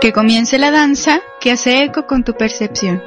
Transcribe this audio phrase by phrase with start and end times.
[0.00, 3.02] Que comience la danza que hace eco con tu percepción.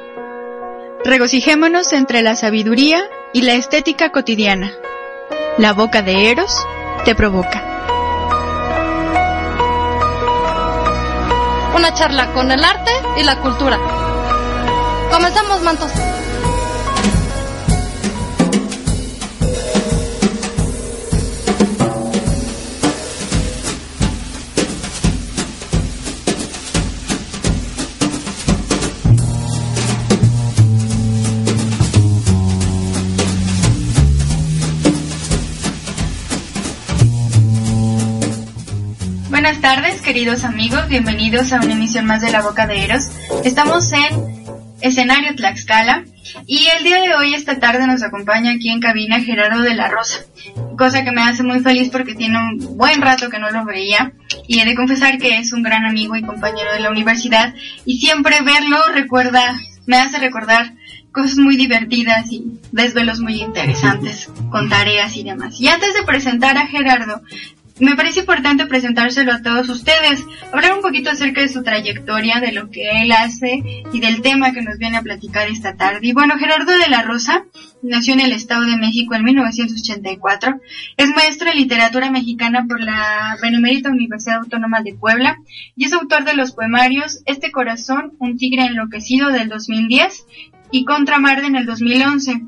[1.04, 4.70] Regocijémonos entre la sabiduría y la estética cotidiana.
[5.58, 6.56] La boca de Eros
[7.04, 7.62] te provoca.
[11.76, 13.76] Una charla con el arte y la cultura.
[15.10, 15.90] Comenzamos, mantos.
[39.44, 43.10] Buenas tardes, queridos amigos, bienvenidos a una emisión más de La Boca de Eros.
[43.44, 46.04] Estamos en escenario Tlaxcala
[46.46, 49.90] y el día de hoy, esta tarde, nos acompaña aquí en cabina Gerardo de la
[49.90, 50.20] Rosa,
[50.78, 54.14] cosa que me hace muy feliz porque tiene un buen rato que no lo veía
[54.48, 57.54] y he de confesar que es un gran amigo y compañero de la universidad
[57.84, 60.72] y siempre verlo recuerda, me hace recordar
[61.12, 65.60] cosas muy divertidas y desvelos muy interesantes con tareas y demás.
[65.60, 67.20] Y antes de presentar a Gerardo,
[67.80, 72.52] me parece importante presentárselo a todos ustedes, hablar un poquito acerca de su trayectoria, de
[72.52, 76.00] lo que él hace y del tema que nos viene a platicar esta tarde.
[76.02, 77.44] Y bueno, Gerardo de la Rosa
[77.82, 80.60] nació en el Estado de México en 1984,
[80.96, 85.38] es maestro en literatura mexicana por la Benemérita Universidad Autónoma de Puebla
[85.76, 90.24] y es autor de los poemarios Este Corazón, un tigre enloquecido del 2010
[90.74, 92.40] y Contra Marde en el 2011.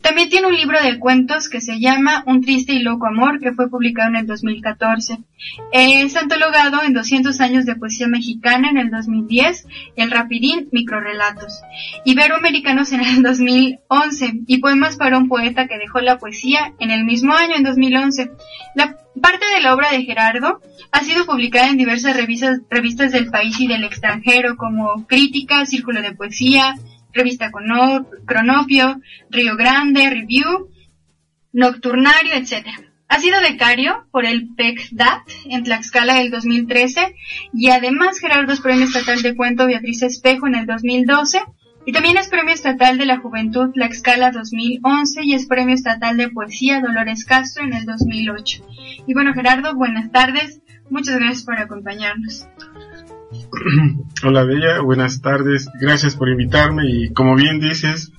[0.00, 3.52] También tiene un libro de cuentos que se llama Un triste y loco amor, que
[3.52, 5.18] fue publicado en el 2014.
[5.70, 11.60] Es antologado en 200 años de poesía mexicana en el 2010, El Rapidín, Microrelatos.
[12.06, 17.04] Iberoamericanos en el 2011 y Poemas para un poeta que dejó la poesía en el
[17.04, 18.30] mismo año, en 2011.
[18.76, 23.30] La parte de la obra de Gerardo ha sido publicada en diversas revistas, revistas del
[23.30, 26.76] país y del extranjero, como Crítica, Círculo de Poesía,
[27.14, 27.50] Revista
[28.26, 30.68] Cronopio, Río Grande, Review,
[31.52, 32.66] Nocturnario, etc.
[33.08, 37.14] Ha sido becario por el PECDAT en Tlaxcala del 2013
[37.52, 41.40] y además Gerardo es Premio Estatal de Cuento Beatriz Espejo en el 2012
[41.86, 46.30] y también es Premio Estatal de la Juventud Tlaxcala 2011 y es Premio Estatal de
[46.30, 48.66] Poesía Dolores Castro en el 2008.
[49.06, 50.60] Y bueno Gerardo, buenas tardes,
[50.90, 52.48] muchas gracias por acompañarnos.
[54.24, 58.12] Hola Bella, buenas tardes, gracias por invitarme y como bien dices,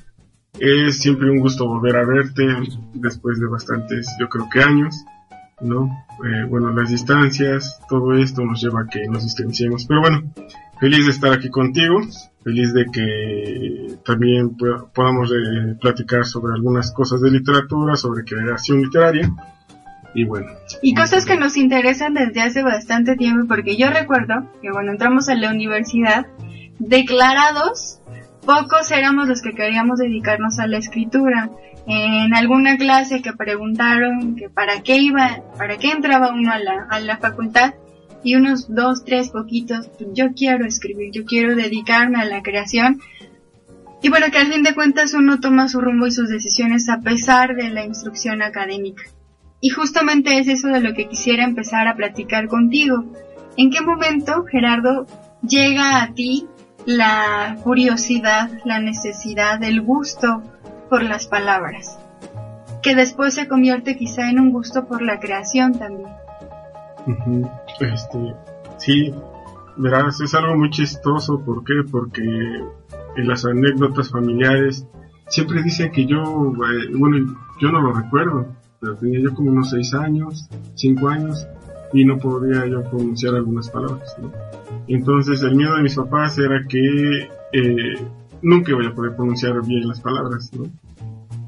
[0.59, 2.43] es siempre un gusto volver a verte
[2.93, 5.05] después de bastantes, yo creo que años,
[5.61, 5.85] ¿no?
[6.23, 10.33] Eh, bueno, las distancias, todo esto nos lleva a que nos distanciemos, pero bueno,
[10.79, 12.01] feliz de estar aquí contigo,
[12.43, 14.55] feliz de que también
[14.93, 19.31] podamos eh, platicar sobre algunas cosas de literatura, sobre creación literaria
[20.15, 20.47] y bueno.
[20.81, 25.29] Y cosas que nos interesan desde hace bastante tiempo, porque yo recuerdo que cuando entramos
[25.29, 26.25] a la universidad,
[26.79, 27.99] declarados,
[28.45, 31.51] pocos éramos los que queríamos dedicarnos a la escritura.
[31.85, 36.87] En alguna clase que preguntaron que para qué iba, para qué entraba uno a la,
[36.89, 37.75] a la facultad,
[38.23, 42.99] y unos dos, tres poquitos, yo quiero escribir, yo quiero dedicarme a la creación.
[44.01, 47.01] Y bueno, que al fin de cuentas uno toma su rumbo y sus decisiones a
[47.01, 49.03] pesar de la instrucción académica.
[49.65, 53.03] Y justamente es eso de lo que quisiera empezar a platicar contigo.
[53.57, 55.07] ¿En qué momento, Gerardo,
[55.41, 56.45] llega a ti
[56.85, 60.43] la curiosidad, la necesidad, el gusto
[60.87, 61.97] por las palabras?
[62.83, 66.11] Que después se convierte quizá en un gusto por la creación también.
[67.79, 68.35] Este,
[68.77, 69.15] sí,
[69.77, 71.39] verás, es algo muy chistoso.
[71.43, 71.73] ¿Por qué?
[71.89, 74.85] Porque en las anécdotas familiares
[75.27, 78.45] siempre dicen que yo, eh, bueno, yo no lo recuerdo,
[78.99, 81.47] tenía yo como unos 6 años, 5 años,
[81.93, 84.15] y no podía yo pronunciar algunas palabras.
[84.87, 87.93] Entonces el miedo de mis papás era que eh,
[88.41, 90.51] nunca iba a poder pronunciar bien las palabras.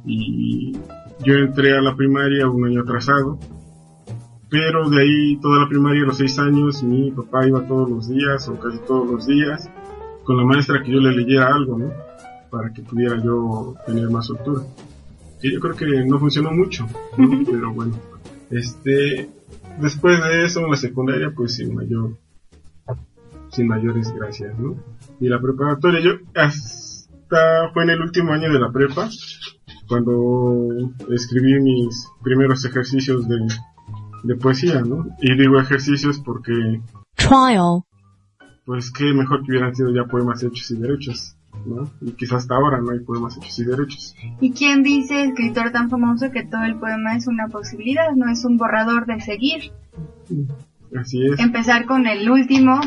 [0.06, 0.74] Y
[1.24, 3.38] yo entré a la primaria un año atrasado,
[4.50, 8.47] pero de ahí toda la primaria, los 6 años, mi papá iba todos los días
[8.47, 9.70] o casi todos los días
[10.23, 11.91] con la maestra que yo le leyera algo, ¿no?
[12.50, 14.62] Para que pudiera yo tener más soltura
[15.41, 16.87] que yo creo que no funcionó mucho,
[17.45, 17.99] pero bueno,
[18.49, 19.29] este,
[19.79, 22.17] después de eso en la secundaria pues sin mayor,
[23.51, 24.75] sin mayores gracias, ¿no?
[25.19, 29.09] Y la preparatoria yo hasta fue en el último año de la prepa
[29.87, 30.67] cuando
[31.11, 33.37] escribí mis primeros ejercicios de,
[34.23, 35.07] de poesía, ¿no?
[35.22, 36.81] Y digo ejercicios porque
[37.16, 37.84] trial
[38.67, 41.36] pues que mejor que hubieran sido ya poemas hechos y derechos.
[42.02, 44.16] Y quizás hasta ahora no hay poemas hechos y derechos.
[44.40, 48.46] ¿Y quién dice, escritor tan famoso, que todo el poema es una posibilidad, no es
[48.46, 49.72] un borrador de seguir?
[50.96, 51.40] Así es.
[51.40, 52.79] Empezar con el último,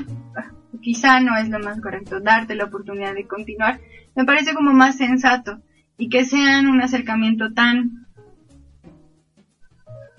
[0.80, 3.80] quizá no es lo más correcto darte la oportunidad de continuar,
[4.16, 5.60] me parece como más sensato
[5.98, 8.06] y que sean un acercamiento tan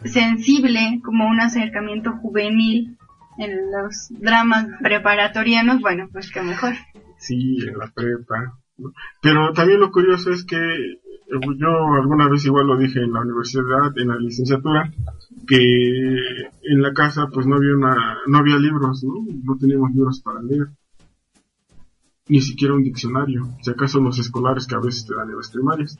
[0.03, 2.97] sensible como un acercamiento juvenil
[3.37, 6.73] en los dramas preparatorianos, bueno, pues que mejor.
[7.21, 8.57] Sí, en la prepa.
[9.21, 13.95] Pero también lo curioso es que yo alguna vez igual lo dije en la universidad,
[13.95, 14.91] en la licenciatura,
[15.47, 15.56] que
[16.63, 19.13] en la casa pues no había una, no había libros, ¿no?
[19.44, 20.69] No teníamos libros para leer.
[22.27, 25.51] Ni siquiera un diccionario, si acaso los escolares que a veces te dan en las
[25.51, 25.95] primarias.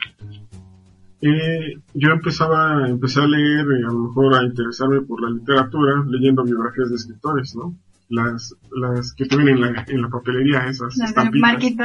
[1.22, 6.04] Eh, yo empezaba, empecé a leer, y a lo mejor a interesarme por la literatura,
[6.08, 7.76] leyendo biografías de escritores, ¿no?
[8.12, 11.14] Las, las que tienen en la, en la papelería, esas las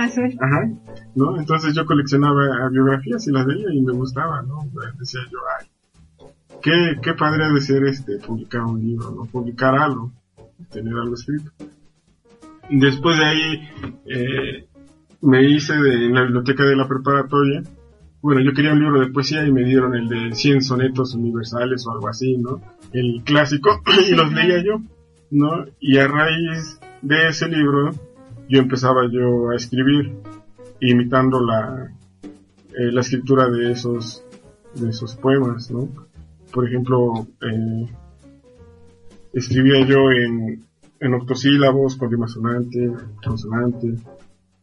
[0.04, 0.36] azul.
[0.40, 0.68] Ajá,
[1.14, 1.38] ¿no?
[1.38, 4.58] Entonces yo coleccionaba biografías y las veía y me gustaba, ¿no?
[4.98, 5.66] Decía yo, ay,
[6.62, 9.24] qué, qué padre de ser este, publicar un libro, ¿no?
[9.26, 10.12] Publicar algo,
[10.70, 11.50] tener algo escrito.
[12.68, 13.68] Después de ahí,
[14.06, 14.68] eh,
[15.22, 17.62] me hice de, en la biblioteca de la preparatoria,
[18.20, 21.86] bueno, yo quería un libro de poesía y me dieron el de 100 sonetos universales
[21.86, 22.60] o algo así, ¿no?
[22.92, 23.80] El clásico,
[24.10, 24.80] y los leía yo.
[25.30, 25.66] ¿No?
[25.80, 27.90] Y a raíz de ese libro
[28.48, 30.14] yo empezaba yo a escribir
[30.80, 31.92] imitando la,
[32.78, 34.24] eh, la escritura de esos,
[34.74, 35.88] de esos poemas, ¿no?
[36.52, 37.86] Por ejemplo, eh,
[39.32, 40.64] escribía yo en,
[41.00, 42.92] en octosílabos, con rima sonante,
[43.24, 43.94] consonante,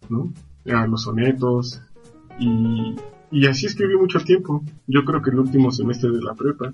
[0.10, 0.32] ¿no?
[0.74, 1.82] A los sonetos
[2.40, 2.96] y,
[3.32, 4.64] y así escribí mucho tiempo.
[4.88, 6.74] Yo creo que el último semestre de la prepa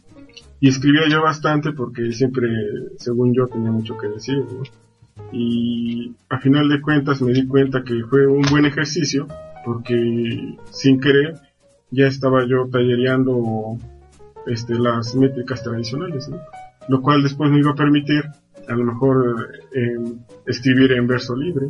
[0.60, 2.50] y escribía yo bastante porque siempre,
[2.98, 4.44] según yo, tenía mucho que decir,
[5.32, 9.28] Y a final de cuentas me di cuenta que fue un buen ejercicio
[9.66, 11.36] porque sin querer
[11.92, 13.78] ya estaba yo tallereando
[14.48, 16.30] este, las métricas tradicionales,
[16.88, 18.24] Lo cual después me iba a permitir
[18.68, 19.98] a lo mejor eh,
[20.46, 21.68] escribir en verso libre.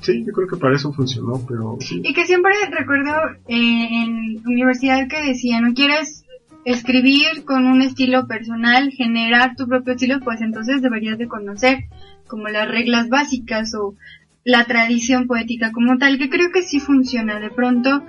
[0.00, 2.00] Sí, yo creo que para eso funcionó, pero sí.
[2.04, 3.12] Y que siempre recuerdo
[3.48, 6.25] eh, en universidad que decían, ¿no quieres
[6.66, 11.84] escribir con un estilo personal, generar tu propio estilo, pues entonces deberías de conocer
[12.26, 13.94] como las reglas básicas o
[14.42, 17.38] la tradición poética como tal, que creo que sí funciona.
[17.38, 18.02] De pronto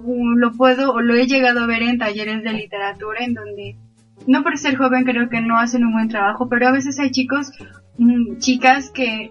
[0.00, 3.76] uh, lo puedo o lo he llegado a ver en talleres de literatura en donde
[4.26, 7.10] no por ser joven creo que no hacen un buen trabajo, pero a veces hay
[7.10, 7.52] chicos,
[7.98, 9.30] mm, chicas que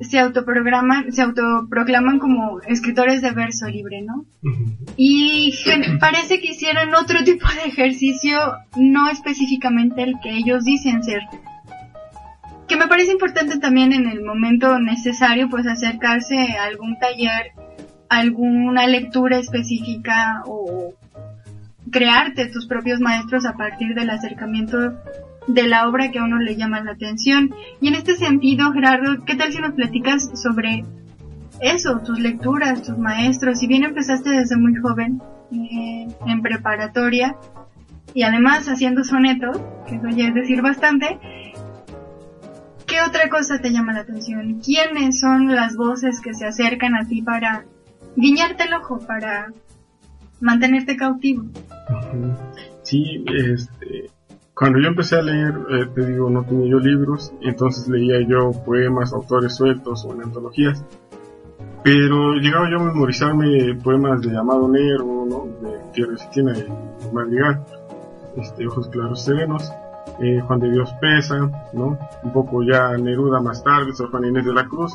[0.00, 4.24] se autoprograman, se autoproclaman como escritores de verso libre, ¿no?
[4.96, 5.54] Y
[6.00, 8.38] parece que hicieran otro tipo de ejercicio,
[8.76, 11.22] no específicamente el que ellos dicen ser.
[12.66, 17.52] Que me parece importante también en el momento necesario, pues acercarse a algún taller,
[18.08, 20.94] alguna lectura específica o
[21.90, 24.94] crearte tus propios maestros a partir del acercamiento
[25.54, 27.54] de la obra que a uno le llama la atención.
[27.80, 30.84] Y en este sentido, Gerardo, ¿qué tal si nos platicas sobre
[31.60, 33.58] eso, tus lecturas, tus maestros?
[33.58, 35.20] Si bien empezaste desde muy joven,
[35.52, 37.36] eh, en preparatoria,
[38.14, 41.18] y además haciendo sonetos, que eso ya es decir bastante,
[42.86, 44.60] ¿qué otra cosa te llama la atención?
[44.60, 47.64] ¿Quiénes son las voces que se acercan a ti para
[48.16, 49.52] guiñarte el ojo, para
[50.40, 51.44] mantenerte cautivo?
[52.82, 54.10] Sí, este,
[54.60, 58.50] cuando yo empecé a leer, eh, te digo, no tenía yo libros, entonces leía yo
[58.62, 60.84] poemas, autores sueltos o en antologías.
[61.82, 65.46] Pero llegaba yo a memorizarme poemas de Amado Nero, ¿no?
[65.66, 66.68] de Tierra Cristina de
[67.10, 67.64] Madrigal,
[68.36, 69.72] este, Ojos Claros Serenos,
[70.20, 71.38] eh, Juan de Dios Pesa,
[71.72, 71.98] ¿no?
[72.22, 74.92] un poco ya Neruda más tarde, San Juan Inés de la Cruz,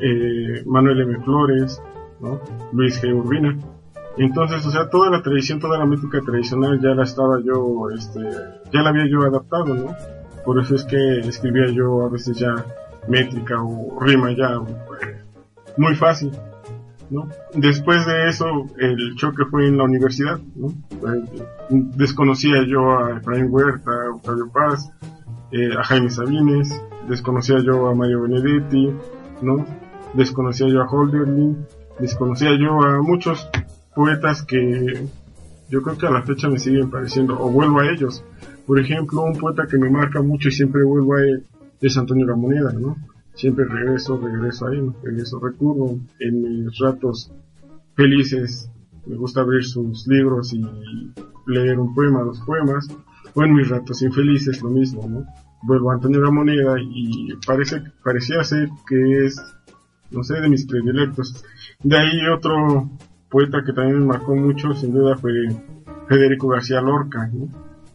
[0.00, 1.22] eh, Manuel M.
[1.22, 1.82] Flores,
[2.20, 2.40] ¿no?
[2.72, 3.14] Luis G.
[3.14, 3.58] Urbina.
[4.18, 8.20] Entonces, o sea, toda la tradición, toda la métrica tradicional ya la estaba yo, este,
[8.72, 9.94] ya la había yo adaptado, ¿no?
[10.44, 12.54] Por eso es que escribía yo a veces ya
[13.08, 15.00] métrica o rima ya pues,
[15.76, 16.32] muy fácil,
[17.10, 17.28] ¿no?
[17.54, 18.46] Después de eso,
[18.78, 20.72] el choque fue en la universidad, ¿no?
[21.68, 24.90] Desconocía yo a Efraín Huerta, a Octavio Paz,
[25.52, 28.92] eh, a Jaime Sabines, desconocía yo a Mario Benedetti,
[29.42, 29.66] ¿no?
[30.14, 31.66] Desconocía yo a Holderlin,
[31.98, 33.48] desconocía yo a muchos
[33.96, 35.08] poetas que
[35.70, 38.22] yo creo que a la fecha me siguen pareciendo, o vuelvo a ellos.
[38.66, 41.44] Por ejemplo, un poeta que me marca mucho y siempre vuelvo a él
[41.80, 42.96] es Antonio Ramoneda, ¿no?
[43.34, 47.32] Siempre regreso, regreso a él, regreso, recurro en mis ratos
[47.94, 48.70] felices.
[49.06, 50.62] Me gusta abrir sus libros y
[51.46, 52.88] leer un poema, dos poemas.
[53.34, 55.26] O en mis ratos infelices, lo mismo, ¿no?
[55.62, 59.40] Vuelvo a Antonio Ramoneda y parece, parecía ser que es,
[60.10, 61.44] no sé, de mis predilectos.
[61.82, 62.90] De ahí otro
[63.30, 65.32] poeta que también me marcó mucho, sin duda, fue
[66.08, 67.30] Federico García Lorca,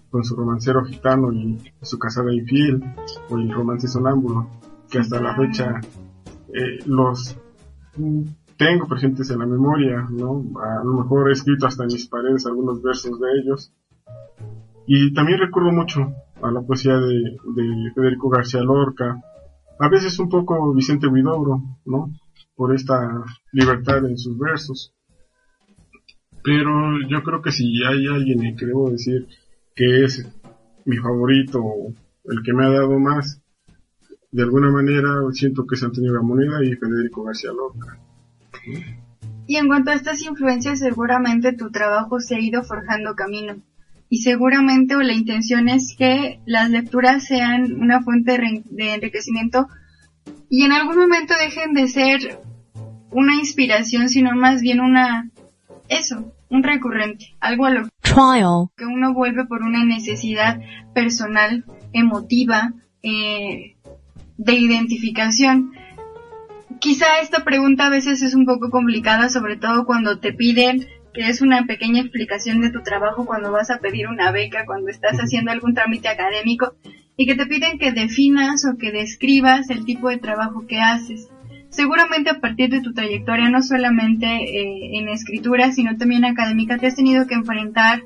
[0.09, 2.83] con su romancero gitano y su casada infiel,
[3.29, 4.49] o el romance sonámbulo.
[4.89, 5.79] que hasta la fecha
[6.49, 7.37] eh, los
[8.57, 10.43] tengo presentes en la memoria, ¿no?
[10.61, 13.73] A lo mejor he escrito hasta en mis paredes algunos versos de ellos.
[14.85, 19.21] Y también recuerdo mucho a la poesía de, de Federico García Lorca,
[19.79, 22.11] a veces un poco Vicente Huidobro, ¿no?
[22.55, 24.93] Por esta libertad en sus versos.
[26.43, 29.27] Pero yo creo que si hay alguien que debo decir
[29.75, 30.27] que es
[30.85, 31.61] mi favorito,
[32.25, 33.41] el que me ha dado más,
[34.31, 37.99] de alguna manera siento que es Antonio Gamoneda y Federico García Lorca.
[39.47, 43.61] Y en cuanto a estas influencias, seguramente tu trabajo se ha ido forjando camino.
[44.09, 49.67] Y seguramente o la intención es que las lecturas sean una fuente de enriquecimiento
[50.49, 52.39] y en algún momento dejen de ser
[53.09, 55.29] una inspiración, sino más bien una,
[55.91, 57.87] eso, un recurrente, algo a lo
[58.77, 60.59] que uno vuelve por una necesidad
[60.93, 63.75] personal, emotiva, eh,
[64.37, 65.73] de identificación.
[66.79, 71.27] Quizá esta pregunta a veces es un poco complicada, sobre todo cuando te piden que
[71.27, 75.17] es una pequeña explicación de tu trabajo cuando vas a pedir una beca, cuando estás
[75.17, 76.75] haciendo algún trámite académico
[77.17, 81.29] y que te piden que definas o que describas el tipo de trabajo que haces.
[81.71, 86.87] Seguramente a partir de tu trayectoria, no solamente eh, en escritura, sino también académica, te
[86.87, 88.03] has tenido que enfrentar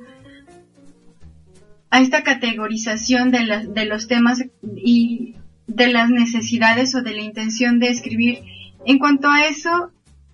[1.89, 7.79] a esta categorización de, de los temas y de las necesidades o de la intención
[7.79, 8.39] de escribir.
[8.85, 9.91] En cuanto a eso,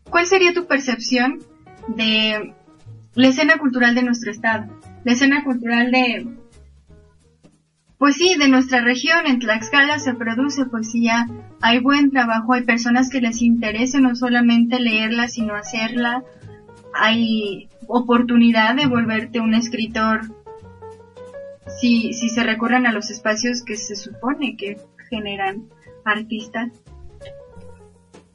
[0.10, 1.40] ¿cuál sería tu percepción
[1.88, 2.54] de
[3.16, 4.78] la escena cultural de nuestro estado?
[5.06, 6.28] La escena cultural de,
[8.02, 11.28] pues sí, de nuestra región, en Tlaxcala se produce poesía,
[11.62, 16.24] hay buen trabajo, hay personas que les interesa no solamente leerla, sino hacerla,
[16.96, 20.22] hay oportunidad de volverte un escritor
[21.80, 24.78] si, si se recurren a los espacios que se supone que
[25.08, 25.68] generan
[26.04, 26.72] artistas?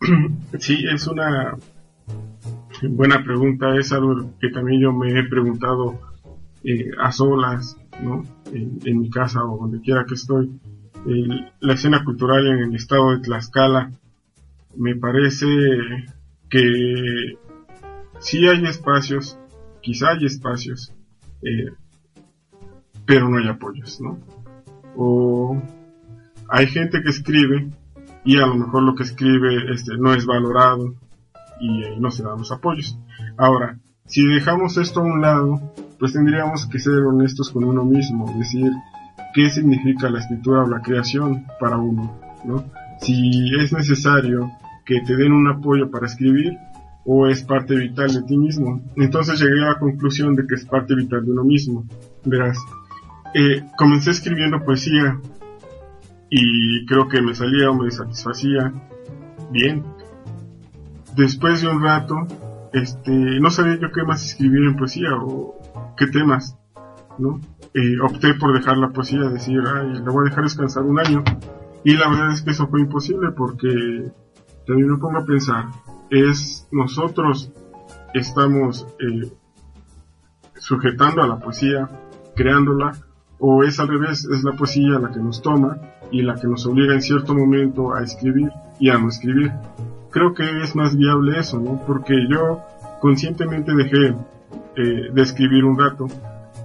[0.61, 1.58] Sí, es una
[2.82, 5.99] buena pregunta, es algo que también yo me he preguntado
[6.66, 8.25] eh, a solas, ¿no?
[8.52, 10.50] En, mi casa o donde quiera que estoy.
[11.61, 13.92] la escena cultural en el estado de Tlaxcala
[14.76, 15.46] me parece
[16.50, 17.38] que
[18.18, 19.38] sí hay espacios,
[19.80, 20.92] quizá hay espacios,
[21.42, 21.70] eh,
[23.04, 24.18] pero no hay apoyos, ¿no?
[24.96, 25.62] O
[26.49, 27.70] hay gente que escribe
[28.25, 30.94] y a lo mejor lo que escribe este, no es valorado
[31.61, 32.99] y eh, no se dan los apoyos.
[33.37, 35.60] Ahora, si dejamos esto a un lado,
[35.98, 38.70] pues tendríamos que ser honestos con uno mismo, decir
[39.34, 42.64] qué significa la escritura o la creación para uno, ¿no?
[43.00, 44.50] Si es necesario
[44.84, 46.56] que te den un apoyo para escribir
[47.04, 48.80] o es parte vital de ti mismo.
[48.96, 51.84] Entonces llegué a la conclusión de que es parte vital de uno mismo.
[52.25, 52.58] Verás,
[53.34, 55.20] eh, comencé escribiendo poesía
[56.30, 58.72] y creo que me salía o me satisfacía
[59.50, 59.84] bien.
[61.16, 62.26] Después de un rato,
[62.73, 65.54] este, no sabía yo qué más escribir en poesía o
[65.96, 66.58] qué temas,
[67.18, 67.40] ¿no?
[67.75, 71.25] Eh, opté por dejar la poesía, decir, ay, la voy a dejar descansar un año.
[71.85, 74.12] Y la verdad es que eso fue imposible porque
[74.66, 75.66] también me pongo a pensar,
[76.11, 77.52] es nosotros
[78.14, 79.30] estamos eh,
[80.58, 81.88] sujetando a la poesía,
[82.35, 82.92] creándola,
[83.38, 85.78] o es al revés, es la poesía la que nos toma
[86.11, 89.52] y la que nos obliga en cierto momento a escribir y a no escribir.
[90.16, 91.78] Creo que es más viable eso, ¿no?
[91.87, 92.62] Porque yo
[93.02, 94.14] conscientemente dejé
[94.75, 96.06] eh, de escribir un rato,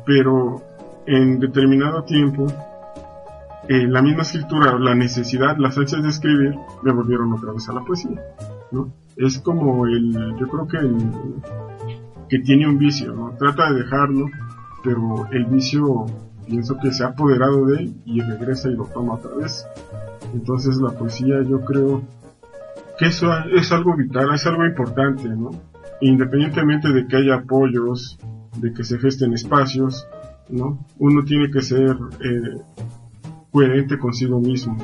[0.05, 0.62] pero
[1.05, 2.48] en determinado tiempo
[3.67, 7.74] eh, la misma escritura, la necesidad, las ansias de escribir me volvieron otra vez a
[7.74, 8.22] la poesía,
[8.72, 8.93] ¿no?
[9.17, 11.12] Es como el, yo creo que el,
[12.29, 13.31] que tiene un vicio, ¿no?
[13.38, 14.27] Trata de dejarlo,
[14.81, 16.05] pero el vicio
[16.48, 19.67] pienso que se ha apoderado de él y regresa y lo toma otra vez.
[20.34, 22.01] Entonces la poesía yo creo
[23.01, 25.50] que eso es algo vital, es algo importante, ¿no?
[26.01, 28.20] Independientemente de que haya apoyos,
[28.58, 30.08] de que se gesten espacios,
[30.50, 30.86] ¿no?
[31.00, 32.62] Uno tiene que ser eh,
[33.51, 34.77] coherente consigo mismo.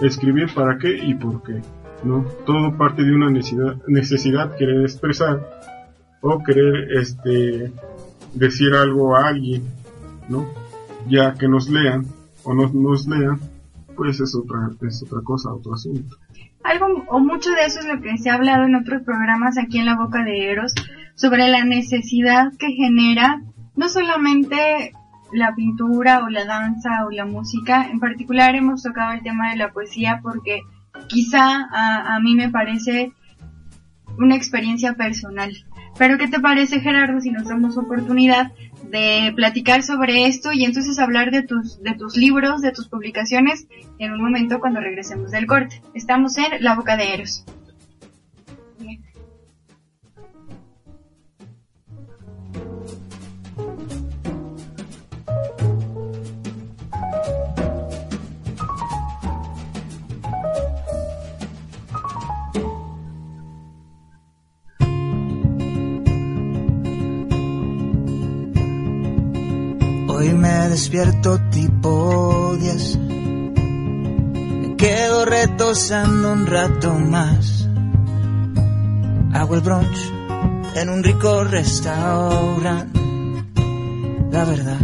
[0.00, 1.62] Escribir para qué y por qué,
[2.04, 2.24] ¿no?
[2.46, 5.44] Todo parte de una necesidad, necesidad querer expresar
[6.20, 7.72] o querer este
[8.34, 9.64] decir algo a alguien,
[10.28, 10.46] ¿no?
[11.08, 12.06] ya que nos lean
[12.44, 13.40] o no nos lean,
[13.96, 16.16] pues es otra, es otra cosa, otro asunto.
[16.64, 19.78] Algo o mucho de eso es lo que se ha hablado en otros programas aquí
[19.78, 20.74] en la boca de Eros
[21.14, 23.42] sobre la necesidad que genera
[23.76, 24.92] no solamente
[25.32, 29.56] la pintura o la danza o la música, en particular hemos tocado el tema de
[29.56, 30.62] la poesía porque
[31.08, 33.12] quizá a, a mí me parece
[34.16, 35.52] una experiencia personal.
[35.98, 38.52] Pero ¿qué te parece Gerardo si nos damos oportunidad
[38.90, 43.66] de platicar sobre esto y entonces hablar de tus, de tus libros, de tus publicaciones
[43.98, 45.82] en un momento cuando regresemos del corte?
[45.94, 47.44] Estamos en La Boca de Eros.
[70.68, 72.98] Despierto tipo 10.
[72.98, 77.68] Me quedo retosando un rato más.
[79.32, 80.12] Hago el brunch
[80.74, 83.00] en un rico restaurante.
[84.30, 84.80] La verdad,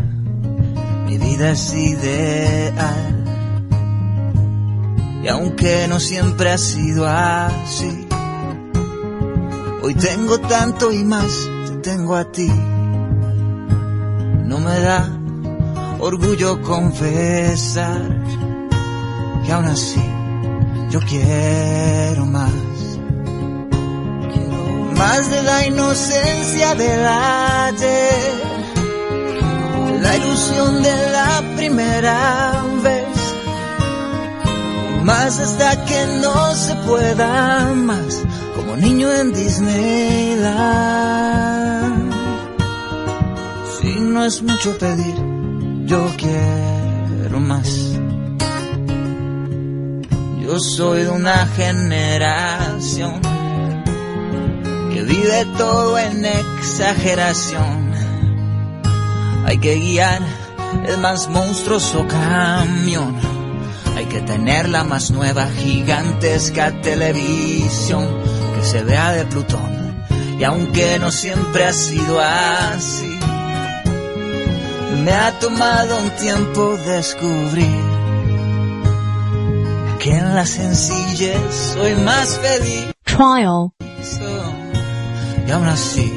[1.07, 3.25] mi vida es ideal.
[5.23, 8.09] Y aunque no siempre ha sido así,
[9.83, 12.51] hoy tengo tanto y más, te tengo a ti.
[14.47, 15.20] No me da
[16.01, 18.03] orgullo confesar
[19.45, 20.03] que aún así
[20.91, 22.53] yo quiero más.
[24.97, 28.35] más de la inocencia del ayer,
[30.03, 33.07] la ilusión de la primera vez,
[35.05, 38.23] más hasta que no se pueda más,
[38.57, 40.51] como niño en Disneyland.
[43.81, 45.40] Si no es mucho pedir
[45.91, 47.99] yo quiero más.
[50.41, 53.21] Yo soy de una generación
[54.93, 57.91] que vive todo en exageración.
[59.45, 60.23] Hay que guiar
[60.87, 63.17] el más monstruoso camión.
[63.97, 68.07] Hay que tener la más nueva gigantesca televisión
[68.55, 70.05] que se vea de Plutón.
[70.39, 73.20] Y aunque no siempre ha sido así,
[75.05, 77.81] me ha tomado un tiempo descubrir
[79.99, 82.93] que en la sencillez soy más feliz.
[83.05, 83.71] Trial.
[85.47, 86.13] Y aún así,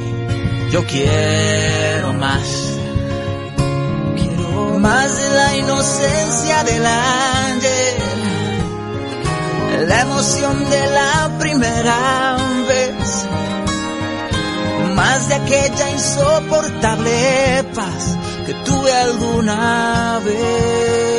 [0.71, 2.77] yo quiero más.
[4.15, 7.97] Quiero más de la inocencia del ayer,
[9.87, 13.25] la emoción de la primera vez,
[14.95, 21.12] más de aquella insoportable paz que tuve alguna vez.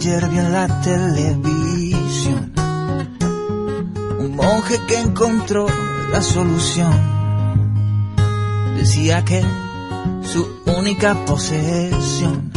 [0.00, 2.52] Ayer vi en la televisión
[4.18, 5.66] un monje que encontró
[6.10, 6.90] la solución.
[8.78, 9.44] Decía que
[10.22, 12.50] su única posesión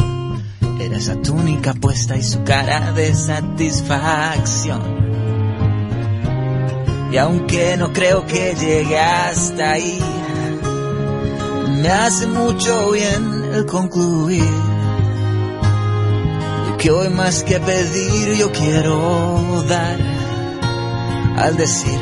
[0.80, 4.80] era esa túnica puesta y su cara de satisfacción.
[7.12, 9.98] Y aunque no creo que llegue hasta ahí,
[11.82, 14.73] me hace mucho bien el concluir
[16.84, 19.98] que hoy más que pedir yo quiero dar
[21.38, 21.98] al decir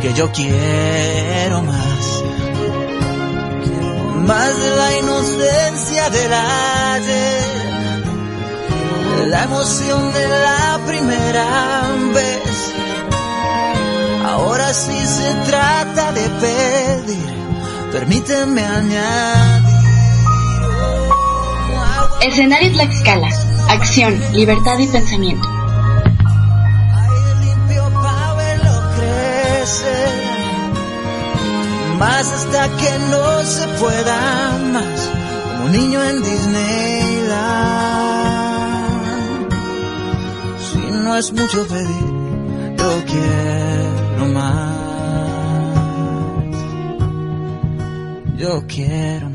[0.00, 2.24] que yo quiero más.
[4.26, 8.04] Más la inocencia del ayer,
[9.26, 11.82] la emoción de la primera
[12.14, 12.72] vez.
[14.24, 17.28] Ahora sí se trata de pedir,
[17.92, 19.74] permíteme añadir.
[22.22, 25.48] Escenario Tlaxcala Acción, libertad y pensamiento.
[31.98, 35.10] Más hasta que no se pueda más,
[35.52, 37.24] como un niño en Disneyland.
[40.58, 42.12] Si no es mucho pedir,
[42.76, 44.74] yo quiero más.
[48.36, 49.33] Yo quiero más.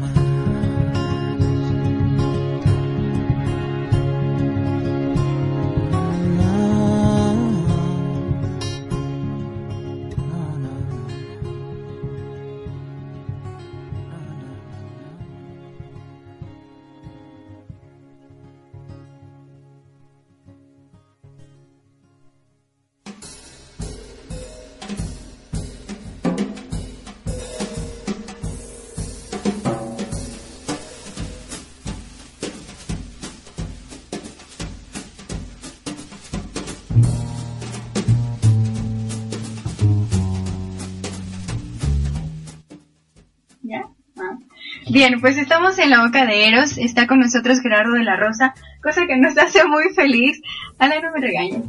[44.89, 48.55] Bien, pues estamos en la boca de Eros, está con nosotros Gerardo de la Rosa,
[48.81, 50.41] cosa que nos hace muy feliz.
[50.79, 51.63] Ala, no me regañes.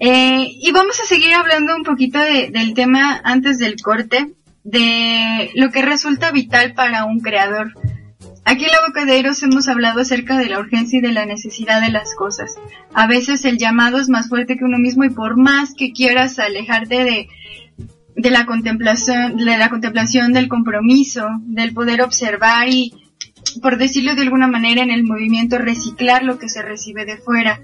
[0.00, 5.70] Eh, y vamos a seguir hablando un poquito del tema antes del corte, de lo
[5.70, 7.74] que resulta vital para un creador.
[8.46, 11.26] Aquí en la boca de Eros hemos hablado acerca de la urgencia y de la
[11.26, 12.56] necesidad de las cosas.
[12.94, 16.38] A veces el llamado es más fuerte que uno mismo y por más que quieras
[16.38, 17.28] alejarte de,
[18.16, 22.92] de la contemplación, de la contemplación del compromiso, del poder observar y,
[23.60, 27.60] por decirlo de alguna manera, en el movimiento reciclar lo que se recibe de fuera.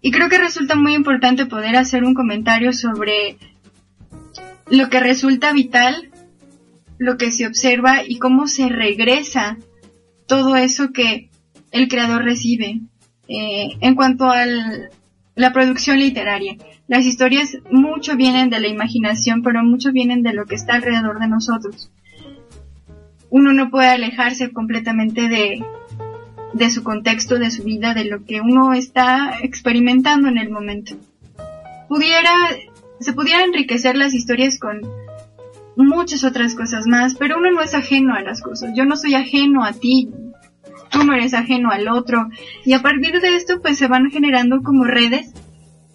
[0.00, 3.38] Y creo que resulta muy importante poder hacer un comentario sobre
[4.70, 6.10] lo que resulta vital,
[6.98, 9.58] lo que se observa y cómo se regresa
[10.26, 11.30] todo eso que
[11.72, 12.80] el creador recibe.
[13.28, 14.44] Eh, en cuanto a
[15.36, 16.56] la producción literaria,
[16.88, 21.20] las historias mucho vienen de la imaginación, pero mucho vienen de lo que está alrededor
[21.20, 21.90] de nosotros.
[23.28, 25.62] Uno no puede alejarse completamente de,
[26.54, 30.96] de su contexto, de su vida, de lo que uno está experimentando en el momento.
[31.86, 32.32] Pudiera,
[33.00, 34.80] se pudiera enriquecer las historias con
[35.76, 38.72] muchas otras cosas más, pero uno no es ajeno a las cosas.
[38.74, 40.08] Yo no soy ajeno a ti,
[40.90, 42.28] tú no eres ajeno al otro.
[42.64, 45.32] Y a partir de esto, pues se van generando como redes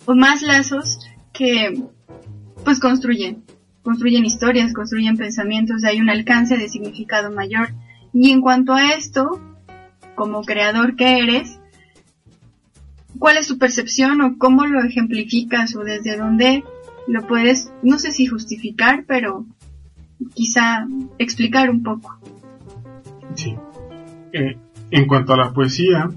[0.05, 0.99] o más lazos
[1.33, 1.83] que,
[2.63, 3.43] pues construyen.
[3.83, 7.69] Construyen historias, construyen pensamientos, hay un alcance de significado mayor.
[8.13, 9.41] Y en cuanto a esto,
[10.15, 11.59] como creador que eres,
[13.17, 16.63] ¿cuál es tu percepción o cómo lo ejemplificas o desde dónde
[17.07, 19.45] lo puedes, no sé si justificar, pero
[20.33, 22.19] quizá explicar un poco.
[23.35, 23.55] Sí.
[24.33, 24.57] Eh,
[24.91, 26.09] en cuanto a la poesía,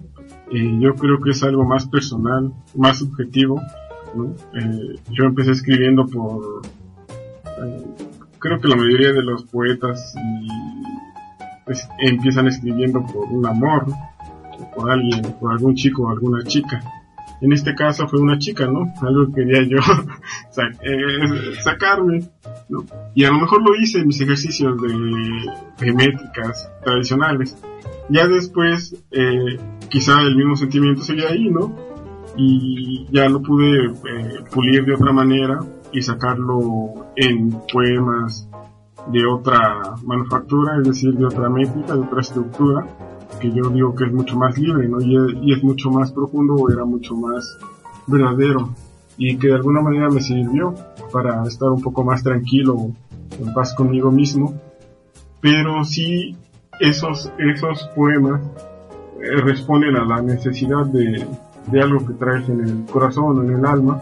[0.50, 3.60] eh, yo creo que es algo más personal, más subjetivo.
[4.54, 6.62] Eh, yo empecé escribiendo por...
[8.38, 10.14] creo que la mayoría de los poetas
[11.64, 13.86] pues, empiezan escribiendo por un amor,
[14.74, 16.80] por alguien, por algún chico o alguna chica.
[17.40, 18.92] En este caso fue una chica, ¿no?
[19.02, 19.78] Algo que quería yo
[21.62, 22.30] sacarme
[23.14, 27.56] y a lo mejor lo hice en mis ejercicios de, métricas tradicionales.
[28.08, 31.74] Ya después, eh, quizá el mismo sentimiento seguía ahí, ¿no?
[32.36, 35.60] Y ya lo pude eh, pulir de otra manera
[35.92, 38.48] y sacarlo en poemas
[39.12, 42.86] de otra manufactura, es decir, de otra métrica, de otra estructura,
[43.40, 45.00] que yo digo que es mucho más libre, ¿no?
[45.00, 47.58] Y, es mucho más profundo, era mucho más
[48.06, 48.70] verdadero
[49.16, 50.74] y que de alguna manera me sirvió
[51.12, 52.90] para estar un poco más tranquilo,
[53.38, 54.54] en paz conmigo mismo.
[55.40, 56.36] Pero sí,
[56.80, 58.40] esos, esos poemas
[59.20, 61.26] eh, responden a la necesidad de,
[61.66, 64.00] de, algo que traes en el corazón en el alma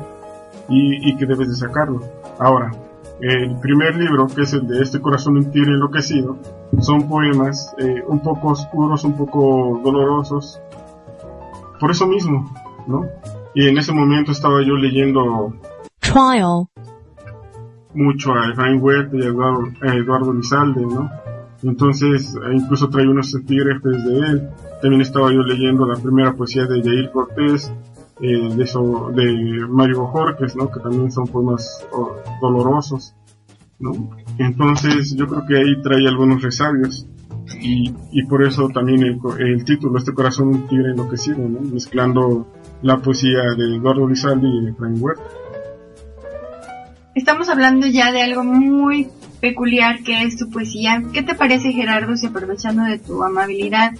[0.68, 2.00] y, y, que debes de sacarlo.
[2.38, 2.70] Ahora,
[3.20, 6.38] el primer libro, que es el de Este corazón un enloquecido,
[6.80, 10.60] son poemas eh, un poco oscuros, un poco dolorosos.
[11.78, 12.52] Por eso mismo,
[12.86, 13.06] ¿no?
[13.54, 15.54] Y en ese momento estaba yo leyendo
[16.00, 16.66] Trial
[17.94, 21.10] mucho a Efraín Huerta y a Eduardo, Eduardo Lizalde, ¿no?
[21.62, 24.48] Entonces, e incluso trae unos epígrafes de él.
[24.80, 27.72] También estaba yo leyendo la primera poesía de Yair Cortés,
[28.20, 30.70] eh, de, Mario Bojorques, ¿no?
[30.70, 33.14] Que también son poemas oh, dolorosos,
[33.78, 34.10] ¿no?
[34.38, 37.06] Entonces, yo creo que ahí trae algunos resabios.
[37.60, 41.60] Y, y por eso también el, el título, Este corazón un tigre enloquecido, ¿no?
[41.60, 42.48] Mezclando
[42.82, 45.22] la poesía de Eduardo Lizalde y de Frank Huerta.
[47.14, 49.08] Estamos hablando ya de algo muy
[49.40, 51.02] peculiar que es tu poesía.
[51.12, 53.92] ¿Qué te parece Gerardo si aprovechando de tu amabilidad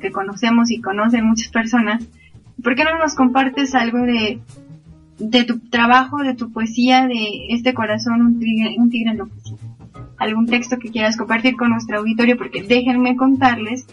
[0.00, 2.04] que conocemos y conocen muchas personas,
[2.62, 4.40] ¿por qué no nos compartes algo de,
[5.18, 9.58] de tu trabajo, de tu poesía, de este corazón, un tigre, un tigre enloquecido?
[10.18, 13.86] Algún texto que quieras compartir con nuestro auditorio, porque déjenme contarles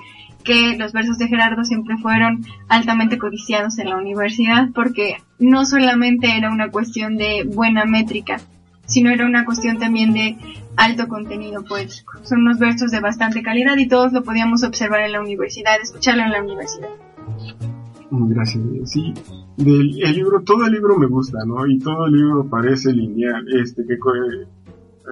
[0.44, 6.38] que los versos de Gerardo siempre fueron altamente codiciados en la universidad porque no solamente
[6.38, 8.40] era una cuestión de buena métrica,
[8.86, 10.38] sino era una cuestión también de
[10.76, 12.14] alto contenido poético.
[12.24, 16.24] Son unos versos de bastante calidad y todos lo podíamos observar en la universidad, escucharlo
[16.24, 16.90] en la universidad.
[18.12, 18.64] Gracias.
[18.86, 19.14] Sí,
[19.58, 21.66] del el libro, todo el libro me gusta, ¿no?
[21.66, 23.96] Y todo el libro parece lineal, este que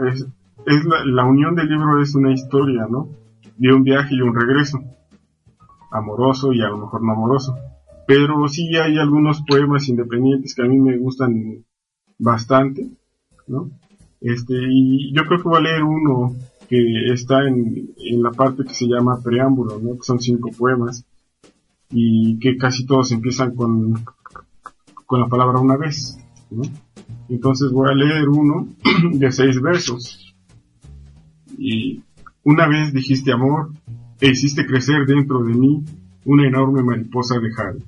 [0.09, 0.27] es,
[0.67, 3.09] es la, la unión del libro es una historia, ¿no?
[3.57, 4.79] De un viaje y un regreso
[5.91, 7.55] amoroso y a lo mejor no amoroso.
[8.07, 11.65] Pero sí hay algunos poemas independientes que a mí me gustan
[12.17, 12.89] bastante,
[13.47, 13.69] ¿no?
[14.19, 16.35] Este, y yo creo que voy a leer uno
[16.69, 19.95] que está en, en la parte que se llama preámbulo, ¿no?
[19.95, 21.05] Que son cinco poemas
[21.91, 24.03] y que casi todos empiezan con,
[25.05, 26.17] con la palabra una vez,
[26.49, 26.63] ¿no?
[27.29, 28.67] Entonces voy a leer uno
[29.13, 30.33] de seis versos
[31.57, 32.03] y
[32.43, 33.69] Una vez dijiste amor
[34.21, 35.83] e hiciste crecer dentro de mí
[36.25, 37.83] una enorme mariposa de jade.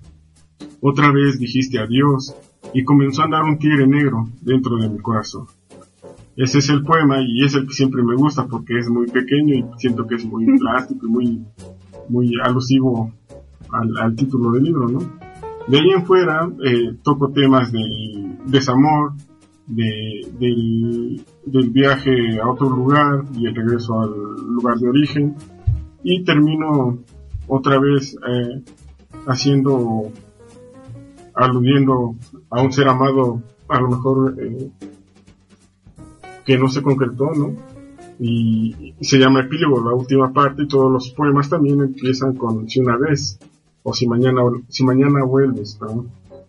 [0.81, 2.35] Otra vez dijiste adiós
[2.73, 5.45] y comenzó a andar un tigre negro dentro de mi corazón.
[6.35, 9.53] Ese es el poema y es el que siempre me gusta porque es muy pequeño
[9.53, 11.45] y siento que es muy plástico y muy,
[12.09, 13.13] muy alusivo
[13.71, 14.99] al, título del libro, ¿no?
[15.67, 19.13] De ahí en fuera eh, toco temas del desamor,
[19.67, 24.11] de, del, del, viaje a otro lugar y el regreso al
[24.47, 25.35] lugar de origen
[26.03, 26.99] y termino
[27.47, 28.61] otra vez eh,
[29.25, 30.11] haciendo
[31.33, 32.15] aludiendo
[32.49, 34.69] a un ser amado a lo mejor eh,
[36.45, 37.55] que no se concretó, ¿no?
[38.19, 42.79] Y, se llama epílogo la última parte y todos los poemas también empiezan con si
[42.79, 43.39] una vez
[43.81, 45.79] o si mañana si mañana vuelves,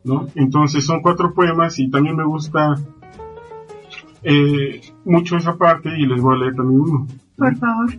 [0.05, 0.29] ¿no?
[0.35, 2.75] Entonces son cuatro poemas y también me gusta
[4.23, 7.07] eh, mucho esa parte y les voy a leer también uno.
[7.37, 7.95] Por favor.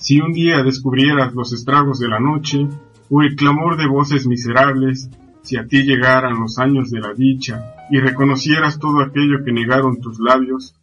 [0.00, 2.66] Si un día descubrieras los estragos de la noche
[3.10, 5.10] o el clamor de voces miserables,
[5.42, 10.00] si a ti llegaran los años de la dicha y reconocieras todo aquello que negaron
[10.00, 10.74] tus labios,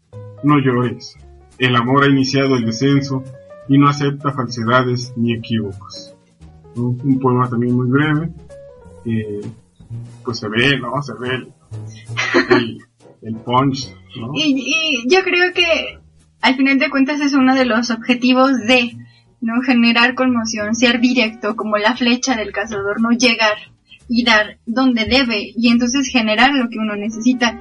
[0.43, 1.15] no llores.
[1.57, 3.23] El amor ha iniciado el descenso
[3.67, 6.13] y no acepta falsedades ni equívocos.
[6.75, 8.29] Un poema también muy breve.
[9.03, 9.41] Eh,
[10.23, 11.01] pues se ve, ¿no?
[11.01, 11.47] Se ve
[13.23, 14.31] el, punch, ¿no?
[14.35, 15.97] Y yo creo que
[16.41, 18.95] al final de cuentas es uno de los objetivos de
[19.41, 23.57] no generar conmoción, ser directo como la flecha del cazador, no llegar
[24.09, 27.59] y dar donde debe y entonces generar lo que uno necesita.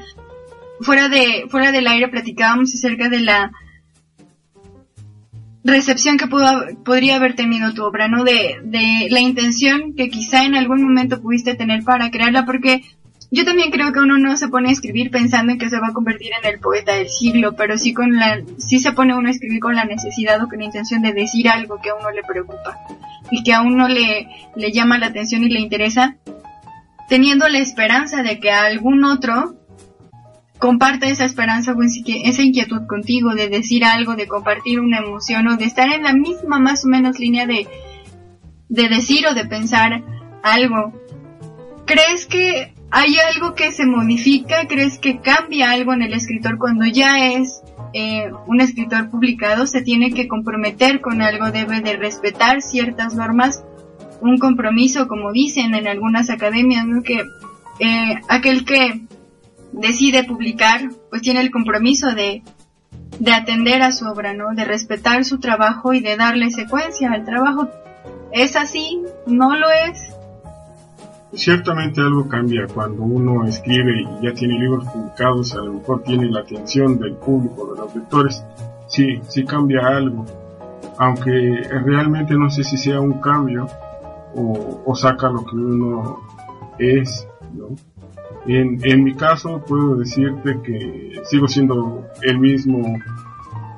[0.81, 3.53] Fuera de fuera del aire platicábamos acerca de la
[5.65, 6.49] recepción que pudo,
[6.85, 8.25] podría haber tenido tu obra, ¿no?
[8.25, 12.83] De, de la intención que quizá en algún momento pudiste tener para crearla, porque
[13.31, 15.89] yo también creo que uno no se pone a escribir pensando en que se va
[15.89, 19.29] a convertir en el poeta del siglo, pero sí con la, sí se pone uno
[19.29, 22.11] a escribir con la necesidad o con la intención de decir algo que a uno
[22.11, 22.79] le preocupa
[23.31, 26.17] y que a uno le, le llama la atención y le interesa,
[27.09, 29.57] teniendo la esperanza de que algún otro
[30.59, 35.57] comparte esa esperanza o esa inquietud contigo de decir algo, de compartir una emoción o
[35.57, 37.67] de estar en la misma más o menos línea de,
[38.69, 40.03] de decir o de pensar
[40.43, 40.93] algo.
[41.85, 44.67] ¿Crees que hay algo que se modifica?
[44.69, 49.67] ¿Crees que cambia algo en el escritor cuando ya es eh, un escritor publicado?
[49.67, 53.65] Se tiene que comprometer con algo, debe de respetar ciertas normas,
[54.21, 57.03] un compromiso, como dicen en algunas academias, ¿no?
[57.03, 57.23] que
[57.81, 59.03] eh, aquel que
[59.73, 62.43] decide publicar, pues tiene el compromiso de,
[63.19, 64.55] de atender a su obra, ¿no?
[64.55, 67.69] De respetar su trabajo y de darle secuencia al trabajo.
[68.33, 69.03] ¿Es así?
[69.27, 70.16] ¿No lo es?
[71.37, 76.31] Ciertamente algo cambia cuando uno escribe y ya tiene libros publicados, a lo mejor tiene
[76.31, 78.43] la atención del público, de los lectores.
[78.89, 80.25] Sí, sí cambia algo.
[80.99, 81.31] Aunque
[81.85, 83.69] realmente no sé si sea un cambio
[84.35, 86.21] o, saca lo que uno
[86.79, 87.69] es, ¿no?
[88.47, 92.97] En, en mi caso puedo decirte que sigo siendo el mismo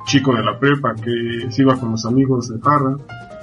[0.06, 2.96] chico de la prepa que iba con los amigos de Parra,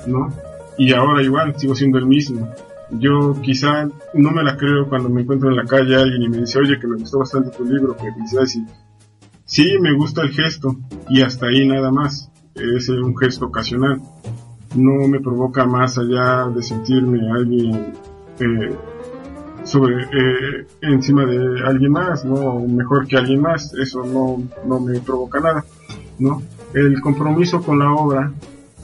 [0.07, 0.29] ¿no?
[0.77, 2.49] Y ahora igual sigo siendo el mismo.
[2.91, 6.37] Yo quizá no me la creo cuando me encuentro en la calle alguien y me
[6.37, 8.55] dice, oye, que me gustó bastante tu libro, que felicidades.
[8.55, 8.65] Y
[9.45, 10.75] sí, me gusta el gesto
[11.09, 12.31] y hasta ahí nada más.
[12.53, 14.01] Es un gesto ocasional.
[14.75, 17.93] No me provoca más allá de sentirme alguien
[18.39, 18.75] eh,
[19.65, 22.59] sobre eh, encima de alguien más, ¿no?
[22.59, 25.65] mejor que alguien más, eso no, no me provoca nada,
[26.19, 26.41] ¿no?
[26.73, 28.31] El compromiso con la obra,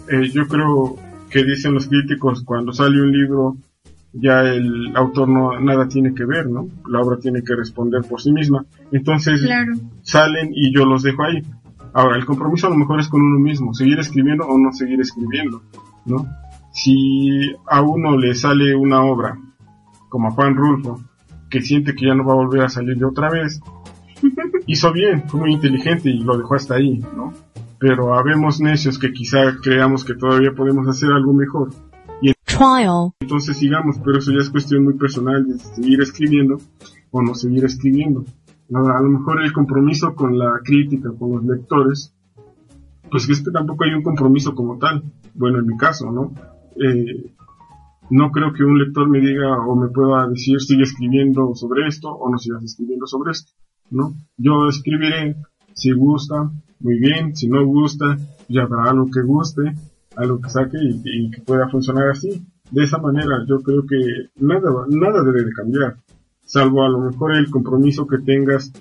[0.10, 0.98] eh, yo creo
[1.30, 3.58] que dicen los críticos cuando sale un libro
[4.14, 6.68] ya el autor no nada tiene que ver, ¿no?
[6.88, 8.66] La obra tiene que responder por sí misma.
[8.92, 9.42] Entonces
[10.02, 11.42] salen y yo los dejo ahí.
[11.94, 15.02] Ahora, el compromiso a lo mejor es con uno mismo, seguir escribiendo o no seguir
[15.02, 15.62] escribiendo,
[16.06, 16.26] ¿no?
[16.74, 19.38] Si a uno le sale una obra
[20.08, 21.02] como a Juan Rulfo,
[21.50, 23.60] que siente que ya no va a volver a salir de otra vez,
[24.68, 27.34] hizo bien, fue muy inteligente y lo dejó hasta ahí, ¿no?
[27.78, 31.72] Pero habemos necios que quizá creamos que todavía podemos hacer algo mejor.
[33.20, 36.58] Y entonces sigamos, pero eso ya es cuestión muy personal de seguir escribiendo
[37.12, 38.24] o no seguir escribiendo.
[38.74, 42.14] A lo mejor el compromiso con la crítica, con los lectores,
[43.10, 45.04] pues que es que tampoco hay un compromiso como tal.
[45.34, 46.34] Bueno, en mi caso, ¿no?
[46.76, 47.34] Eh,
[48.12, 52.10] no creo que un lector me diga o me pueda decir sigue escribiendo sobre esto
[52.10, 53.54] o no sigas escribiendo sobre esto,
[53.90, 54.14] ¿no?
[54.38, 55.36] Yo escribiré
[55.74, 58.18] si gusta, muy bien, si no gusta,
[58.50, 59.62] ya habrá algo que guste,
[60.16, 62.46] algo que saque y, que pueda funcionar así.
[62.72, 65.98] De esa manera yo creo que nada, nada debe de cambiar,
[66.44, 68.72] salvo a lo mejor el compromiso que tengas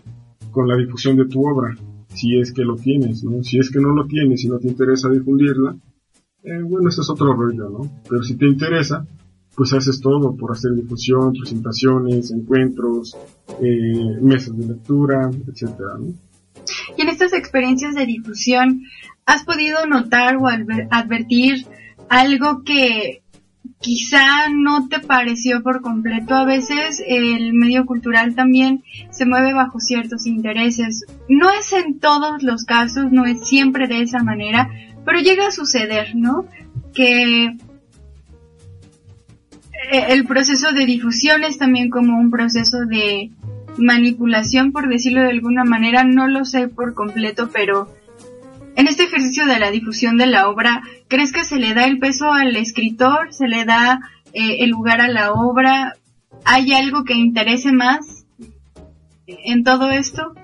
[0.51, 1.77] con la difusión de tu obra.
[2.13, 3.43] si es que lo tienes, ¿no?
[3.45, 5.77] Si es que no lo tienes y no te interesa difundirla,
[6.43, 8.03] eh, bueno, ese es otro rollo, ¿no?
[8.09, 9.07] Pero si te interesa,
[9.55, 13.17] pues haces todo por hacer difusión, presentaciones, encuentros,
[13.63, 16.15] eh, mesas de lectura, etcétera, ¿no?
[16.97, 18.83] Y en estas experiencias de difusión,
[19.27, 21.67] ¿has podido notar o advertir
[22.09, 23.23] algo que
[23.81, 26.35] quizá no te pareció por completo.
[26.35, 31.05] A veces el medio cultural también se mueve bajo ciertos intereses.
[31.29, 34.71] No es en todos los casos, no es siempre de esa manera,
[35.05, 36.47] pero llega a suceder, ¿no?
[36.95, 37.45] Que
[39.93, 43.31] eh, el proceso de difusión es también como un proceso de
[43.79, 47.89] manipulación, por decirlo de alguna manera, no lo sé por completo, pero
[48.77, 51.99] en este ejercicio de la difusión de la obra, ¿crees que se le da el
[51.99, 53.33] peso al escritor?
[53.33, 54.01] ¿Se le da
[54.33, 55.95] eh, el lugar a la obra?
[56.45, 58.25] ¿Hay algo que interese más
[59.27, 60.35] en todo esto?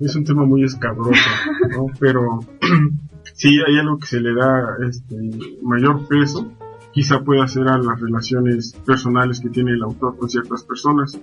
[0.00, 1.30] Es un tema muy escabroso,
[1.70, 1.86] ¿no?
[2.00, 2.40] Pero
[3.34, 5.16] sí hay algo que se le da este
[5.62, 6.52] mayor peso
[6.92, 11.18] quizá pueda ser a las relaciones personales que tiene el autor con ciertas personas,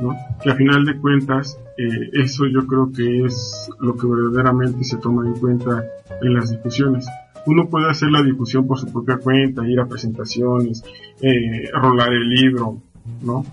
[0.00, 0.16] ¿no?
[0.42, 4.98] Que a final de cuentas, eh, eso yo creo que es lo que verdaderamente se
[4.98, 5.84] toma en cuenta
[6.20, 7.06] en las discusiones.
[7.46, 10.82] Uno puede hacer la difusión por su propia cuenta, ir a presentaciones,
[11.20, 12.82] eh, rolar el libro,
[13.22, 13.44] ¿no?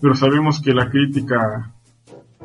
[0.00, 1.72] Pero sabemos que la crítica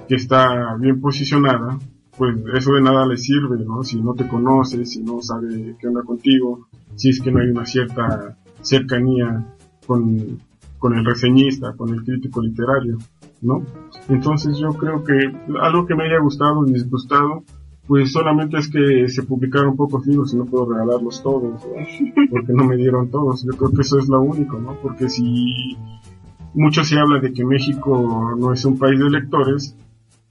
[0.07, 1.79] que está bien posicionada,
[2.17, 3.83] pues eso de nada le sirve, ¿no?
[3.83, 7.49] Si no te conoces, si no sabe qué onda contigo, si es que no hay
[7.49, 9.45] una cierta cercanía
[9.85, 10.39] con,
[10.79, 12.97] con el reseñista, con el crítico literario,
[13.41, 13.63] ¿no?
[14.09, 15.13] Entonces yo creo que
[15.61, 17.43] algo que me haya gustado y disgustado,
[17.87, 21.61] pues solamente es que se publicaron pocos libros y no puedo regalarlos todos,
[22.29, 23.43] porque no me dieron todos.
[23.43, 24.75] Yo creo que eso es lo único, ¿no?
[24.81, 25.77] Porque si
[26.53, 29.75] mucho se habla de que México no es un país de lectores,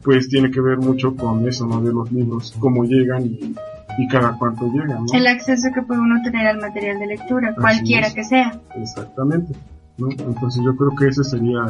[0.02, 1.82] pues tiene que ver mucho con eso, ¿no?
[1.82, 3.54] De los libros, cómo llegan y
[4.00, 5.04] y cada cuánto llega, ¿no?
[5.12, 8.58] El acceso que puede uno tener al material de lectura, cualquiera que sea.
[8.74, 9.54] Exactamente,
[9.98, 10.10] ¿no?
[10.10, 11.60] Entonces yo creo que ese sería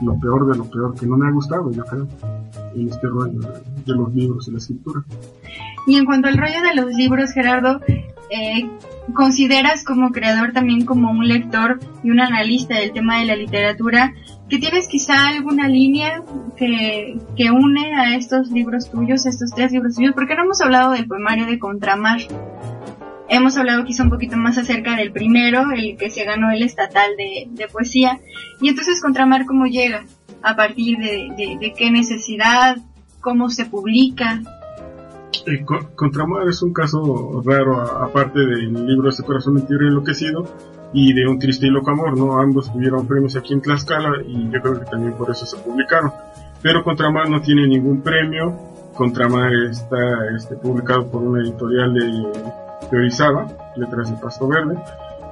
[0.00, 2.06] lo peor de lo peor, que no me ha gustado, yo creo,
[2.76, 5.02] en este rollo de, los libros y la escritura.
[5.88, 7.80] Y en cuanto al rollo de los libros, Gerardo,
[8.30, 8.70] eh,
[9.12, 14.14] ¿consideras como creador también como un lector y un analista del tema de la literatura
[14.48, 16.22] que tienes quizá alguna línea
[16.56, 20.92] que, que une a estos libros tuyos, estos tres libros tuyos, porque no hemos hablado
[20.92, 22.20] del poemario de Contramar.
[23.28, 27.10] Hemos hablado quizá un poquito más acerca del primero, el que se ganó el estatal
[27.16, 28.20] de, de poesía.
[28.60, 30.04] Y entonces Contramar, ¿cómo llega?
[30.42, 32.76] ¿A partir de, de, qué necesidad?
[33.20, 34.42] ¿Cómo se publica?
[35.44, 35.64] Eh,
[35.96, 40.44] Contramar es un caso raro, aparte del libro Este corazón mentira y enloquecido,
[40.96, 42.40] y de Un triste y loco amor, ¿no?
[42.40, 46.10] Ambos tuvieron premios aquí en Tlaxcala y yo creo que también por eso se publicaron.
[46.62, 48.56] Pero Contramar no tiene ningún premio,
[48.94, 49.98] Contramar está
[50.34, 54.74] este, publicado por una editorial de, Orizaba, Letras de Pasto Verde,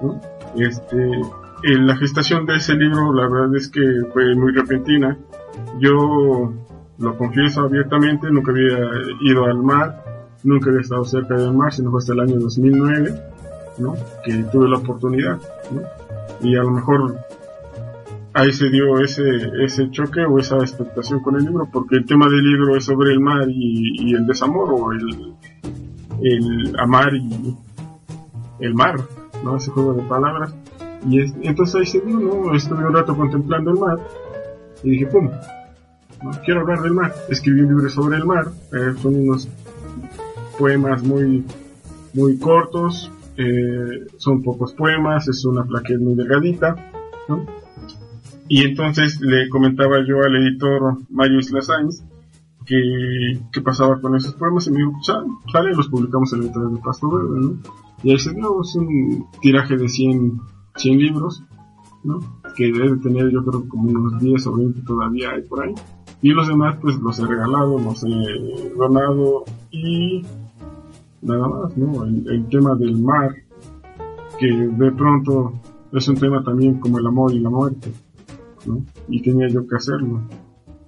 [0.02, 0.20] ¿no?
[0.54, 1.10] Este,
[1.62, 3.80] la gestación de ese libro la verdad es que
[4.12, 5.16] fue muy repentina.
[5.80, 6.52] Yo
[6.98, 8.76] lo confieso abiertamente, nunca había
[9.22, 10.04] ido al mar,
[10.42, 13.32] nunca había estado cerca del mar, sino hasta el año 2009
[13.78, 13.94] ¿no?
[14.24, 15.38] Que tuve la oportunidad,
[15.70, 15.82] ¿no?
[16.40, 17.18] Y a lo mejor
[18.34, 19.22] ahí se dio ese,
[19.62, 23.12] ese choque o esa expectación con el libro, porque el tema del libro es sobre
[23.12, 25.34] el mar y, el desamor, o el,
[26.22, 27.56] el amar y
[28.60, 28.96] el mar,
[29.42, 29.56] ¿no?
[29.56, 30.54] Ese juego de palabras.
[31.08, 32.54] Y entonces ahí se dio, ¿no?
[32.54, 33.98] Estuve un rato contemplando el mar
[34.82, 35.30] y dije, ¡pum!
[36.22, 36.30] ¿no?
[36.44, 37.14] Quiero hablar del mar.
[37.28, 39.48] Escribí un libro sobre el mar, eh, son unos
[40.58, 41.44] poemas muy,
[42.14, 46.76] muy cortos, eh, son pocos poemas, es una plaqueta muy delgadita,
[48.48, 52.04] Y entonces le comentaba yo al editor Mayo Isla Sainz
[52.66, 55.06] que, que pasaba con esos poemas y me dijo, pues,
[55.52, 57.56] sale, los publicamos en la editorial de Pasto Verde,
[58.02, 60.40] Y ahí se dio es un tiraje de 100,
[60.76, 61.42] 100 libros,
[62.04, 62.20] ¿no?
[62.56, 65.74] Que debe tener yo creo como unos 10 o 20 todavía hay por ahí.
[66.22, 70.22] Y los demás pues los he regalado, los he donado y
[71.24, 72.04] nada más, ¿no?
[72.04, 73.34] El, tema del mar,
[74.38, 75.54] que de pronto
[75.92, 77.92] es un tema también como el amor y la muerte,
[78.66, 78.84] ¿no?
[79.08, 80.22] Y tenía yo que hacerlo,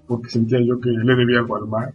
[0.06, 1.94] porque sentía yo que le debía algo al mar.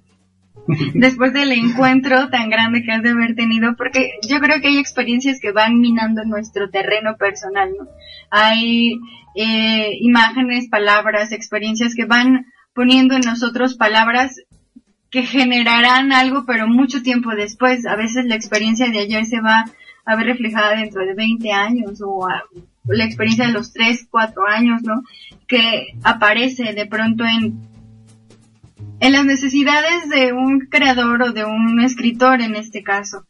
[0.94, 4.78] Después del encuentro tan grande que has de haber tenido, porque yo creo que hay
[4.78, 7.88] experiencias que van minando nuestro terreno personal, ¿no?
[8.30, 9.00] Hay
[9.36, 14.36] eh, imágenes, palabras, experiencias que van poniendo en nosotros palabras
[15.12, 17.86] que generarán algo, pero mucho tiempo después.
[17.86, 19.66] A veces la experiencia de ayer se va
[20.06, 22.28] a ver reflejada dentro de 20 años o
[22.86, 25.04] la experiencia de los 3, 4 años, ¿no?
[25.48, 27.60] Que aparece de pronto en,
[29.02, 33.26] en las necesidades de un creador o de un escritor en este caso.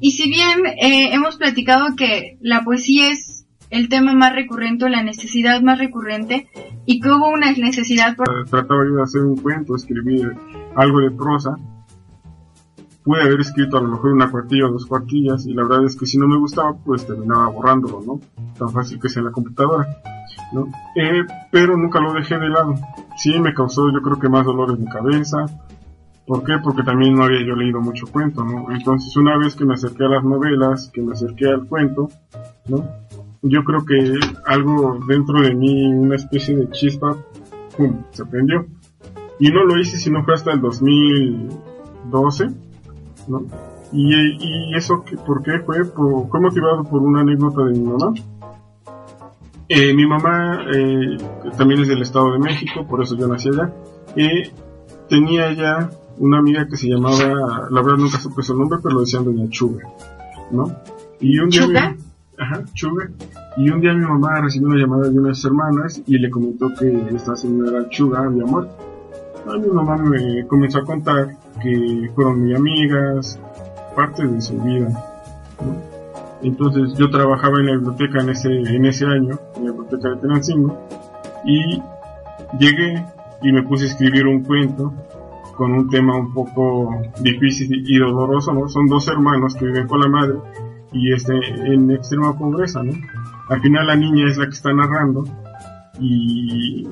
[0.00, 3.38] Y si bien eh, hemos platicado que la poesía es
[3.70, 6.48] el tema más recurrente la necesidad más recurrente
[6.86, 8.48] y que hubo una necesidad por...
[8.48, 10.32] Trataba yo de hacer un cuento, escribir
[10.74, 11.56] algo de prosa.
[13.04, 15.96] Pude haber escrito a lo mejor una cuartilla o dos cuartillas y la verdad es
[15.96, 18.20] que si no me gustaba pues terminaba borrándolo, ¿no?
[18.58, 19.86] Tan fácil que sea en la computadora,
[20.52, 20.66] ¿no?
[20.94, 22.74] Eh, pero nunca lo dejé de lado.
[23.16, 25.46] Sí me causó yo creo que más dolores de cabeza.
[26.26, 26.58] ¿Por qué?
[26.62, 28.70] Porque también no había yo leído mucho cuento, ¿no?
[28.70, 32.10] Entonces una vez que me acerqué a las novelas, que me acerqué al cuento,
[32.68, 32.84] ¿no?
[33.42, 37.16] yo creo que algo dentro de mí, una especie de chispa,
[37.76, 38.66] pum, se prendió.
[39.38, 42.48] Y no lo hice sino fue hasta el 2012,
[43.28, 43.42] ¿no?
[43.92, 45.84] Y, y eso, que, ¿por qué fue?
[45.84, 48.12] fue motivado por una anécdota de mi mamá.
[49.68, 51.18] Eh, mi mamá eh,
[51.56, 53.72] también es del Estado de México, por eso yo nací allá.
[54.16, 54.50] Eh,
[55.08, 59.00] tenía ya una amiga que se llamaba, la verdad nunca supe su nombre, pero lo
[59.02, 59.84] decían Doña Chuga,
[60.50, 60.74] ¿no?
[61.20, 61.96] Y un día...
[62.38, 63.10] Ajá, Chuga.
[63.56, 67.08] Y un día mi mamá recibió una llamada de unas hermanas y le comentó que
[67.14, 68.87] esta señora Chuga había muerto.
[69.48, 73.40] A mi mamá me comenzó a contar que fueron muy amigas,
[73.96, 74.88] parte de su vida.
[76.42, 80.16] Entonces yo trabajaba en la biblioteca en ese, en ese año, en la biblioteca de
[80.16, 80.78] Tenancingo,
[81.46, 81.82] y
[82.58, 83.04] llegué
[83.42, 84.92] y me puse a escribir un cuento
[85.56, 88.68] con un tema un poco difícil y doloroso, ¿no?
[88.68, 90.34] Son dos hermanos que viven con la madre
[90.92, 91.32] y este,
[91.64, 92.92] en extrema pobreza, ¿no?
[93.48, 95.24] Al final la niña es la que está narrando
[96.00, 96.86] y,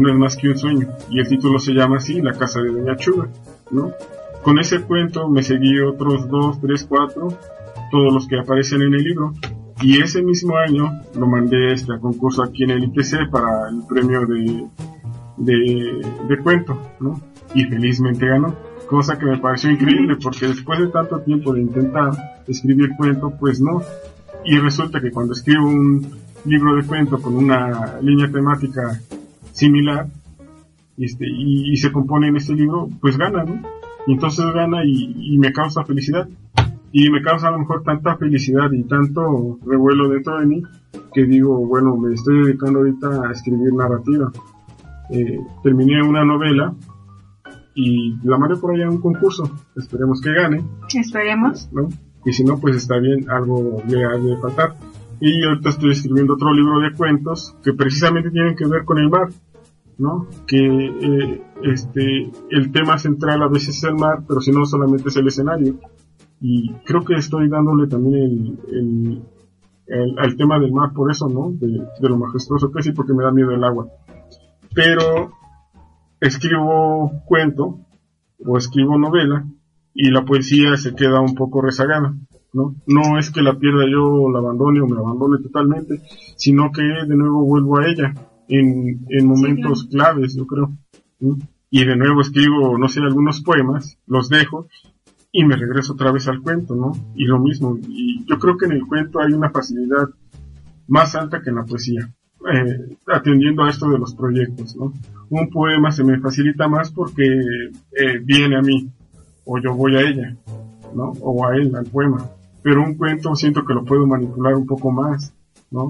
[0.00, 0.88] no es más que un sueño.
[1.10, 3.28] Y el título se llama así, La casa de Doña Chuga,
[3.70, 3.92] ¿no?
[4.42, 7.28] Con ese cuento me seguí otros dos, tres, cuatro,
[7.90, 9.32] todos los que aparecen en el libro.
[9.82, 14.26] Y ese mismo año lo mandé este, concurso aquí en el IPC para el premio
[14.26, 14.66] de,
[15.36, 17.20] de, de cuento, ¿no?
[17.54, 18.54] Y felizmente ganó
[18.86, 22.12] cosa que me pareció increíble porque después de tanto tiempo de intentar
[22.46, 23.82] escribir cuento, pues no.
[24.44, 26.06] Y resulta que cuando escribo un
[26.46, 29.00] libro de cuento con una línea temática
[29.52, 30.06] similar
[30.98, 33.60] este, y, se compone en este libro, pues gana, ¿no?
[34.06, 36.28] Y entonces gana y, me causa felicidad.
[36.92, 40.62] Y me causa a lo mejor tanta felicidad y tanto revuelo dentro de mí
[41.12, 44.30] que digo, bueno, me estoy dedicando ahorita a escribir narrativa.
[45.10, 46.74] Eh, terminé una novela
[47.74, 49.50] y la mandé por allá a un concurso.
[49.76, 50.64] Esperemos que gane.
[50.94, 51.68] Esperemos.
[51.72, 51.88] ¿no?
[52.24, 54.74] Y si no, pues está bien, algo le ha de faltar.
[55.20, 59.08] Y ahorita estoy escribiendo otro libro de cuentos que precisamente tienen que ver con el
[59.08, 59.28] mar,
[59.98, 60.26] ¿no?
[60.46, 65.08] Que eh, este el tema central a veces es el mar, pero si no solamente
[65.08, 65.76] es el escenario.
[66.40, 69.22] Y creo que estoy dándole también el,
[69.88, 71.50] el, al tema del mar por eso, ¿no?
[71.52, 73.88] De, de lo majestuoso que es y porque me da miedo el agua.
[74.74, 75.32] Pero
[76.20, 77.78] escribo cuento
[78.44, 79.46] o escribo novela
[79.94, 82.14] y la poesía se queda un poco rezagada,
[82.56, 82.74] ¿no?
[82.86, 86.00] No es que la pierda yo, la abandone o me abandone totalmente,
[86.36, 88.14] sino que de nuevo vuelvo a ella
[88.48, 90.72] en, en momentos claves, yo creo.
[91.70, 94.68] Y de nuevo escribo, no sé, algunos poemas, los dejo
[95.32, 96.92] y me regreso otra vez al cuento, ¿no?
[97.14, 97.78] Y lo mismo.
[97.88, 100.08] Y yo creo que en el cuento hay una facilidad
[100.88, 102.10] más alta que en la poesía.
[102.52, 104.94] Eh, atendiendo a esto de los proyectos, ¿no?
[105.28, 108.88] Un poema se me facilita más porque eh, viene a mí,
[109.44, 110.36] o yo voy a ella,
[110.94, 111.12] ¿no?
[111.20, 112.30] O a él, al poema.
[112.66, 115.32] Pero un cuento siento que lo puedo manipular un poco más,
[115.70, 115.88] ¿no?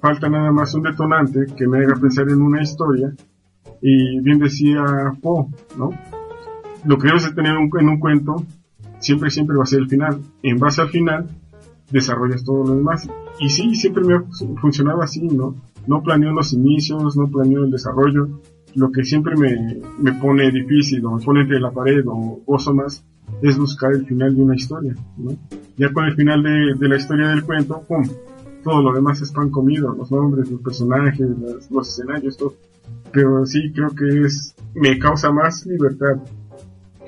[0.00, 3.12] falta nada más un detonante que me haga pensar en una historia.
[3.82, 4.84] Y bien decía
[5.20, 5.46] Poe,
[5.76, 5.90] ¿no?
[6.84, 8.44] Lo que debes de tener en un cuento
[9.00, 10.20] siempre, siempre va a ser el final.
[10.44, 11.26] En base al final,
[11.90, 13.10] desarrollas todo lo demás.
[13.40, 14.22] Y sí, siempre me ha
[14.60, 15.56] funcionado así, ¿no?
[15.88, 18.38] No planeo los inicios, no planeo el desarrollo.
[18.76, 22.72] Lo que siempre me, me pone difícil o me pone entre la pared o oso
[22.72, 23.04] más
[23.42, 25.36] es buscar el final de una historia, ¿no?
[25.76, 28.04] Ya con el final de, la historia del cuento, ¡pum!
[28.64, 32.54] Todo lo demás es pan comido, los nombres, los personajes, los, los escenarios, todo.
[33.12, 36.18] Pero sí creo que es, me causa más libertad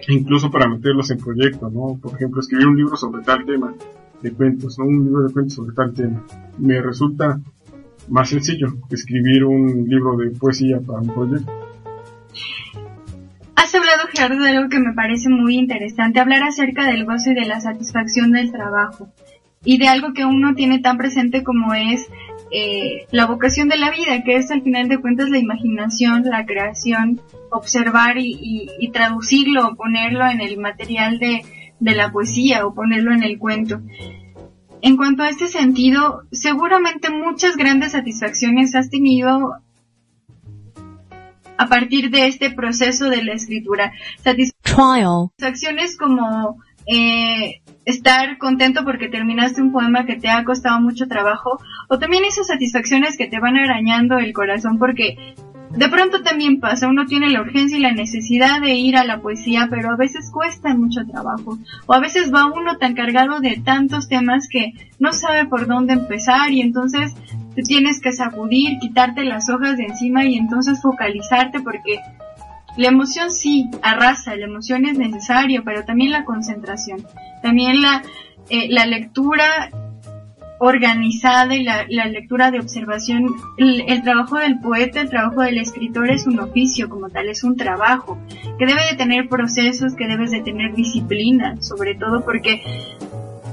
[0.09, 1.99] incluso para meterlos en proyectos, ¿no?
[2.01, 3.75] Por ejemplo, escribir un libro sobre tal tema
[4.23, 4.87] de cuentos, ¿no?
[4.87, 6.25] Un libro de cuentos sobre tal tema.
[6.59, 7.41] Me resulta
[8.09, 11.53] más sencillo que escribir un libro de poesía para un proyecto.
[13.71, 17.35] Has hablado, Gerardo, de algo que me parece muy interesante, hablar acerca del gozo y
[17.35, 19.13] de la satisfacción del trabajo
[19.65, 22.09] y de algo que uno tiene tan presente como es
[22.51, 26.47] eh, la vocación de la vida, que es al final de cuentas la imaginación, la
[26.47, 27.21] creación,
[27.53, 33.39] observar y, y, traducirlo, ponerlo en el material de la poesía o ponerlo en el
[33.39, 33.81] cuento.
[34.83, 39.63] En cuanto a este sentido, seguramente muchas grandes satisfacciones has tenido
[41.69, 43.93] partir de este proceso de la escritura.
[45.39, 51.59] Satisfacciones como eh, estar contento porque terminaste un poema que te ha costado mucho trabajo,
[51.89, 55.35] o también esas satisfacciones que te van arañando el corazón porque
[55.71, 59.21] de pronto también pasa, uno tiene la urgencia y la necesidad de ir a la
[59.21, 61.59] poesía, pero a veces cuesta mucho trabajo.
[61.87, 65.93] O a veces va uno tan cargado de tantos temas que no sabe por dónde
[65.93, 67.15] empezar y entonces
[67.55, 72.01] te tienes que sacudir, quitarte las hojas de encima y entonces focalizarte porque
[72.77, 77.05] la emoción sí arrasa, la emoción es necesaria, pero también la concentración,
[77.43, 78.03] también la,
[78.49, 79.71] eh, la lectura
[80.61, 83.25] organizada y la, lectura de observación,
[83.57, 87.57] el, trabajo del poeta, el trabajo del escritor es un oficio como tal, es un
[87.57, 88.19] trabajo
[88.59, 92.63] que debe de tener procesos, que debes de tener disciplina, sobre todo porque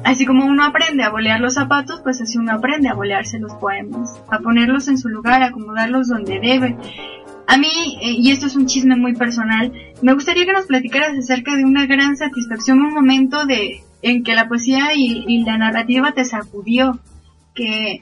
[0.08, 3.54] así como uno aprende a bolear los zapatos, pues así uno aprende a bolearse los
[3.56, 6.78] poemas, a ponerlos en su lugar, a acomodarlos donde deben.
[7.46, 11.18] A mí, eh, y esto es un chisme muy personal, me gustaría que nos platicaras
[11.18, 16.14] acerca de una gran satisfacción, un momento de, en que la poesía y, la narrativa
[16.14, 17.00] te sacudió,
[17.54, 18.02] que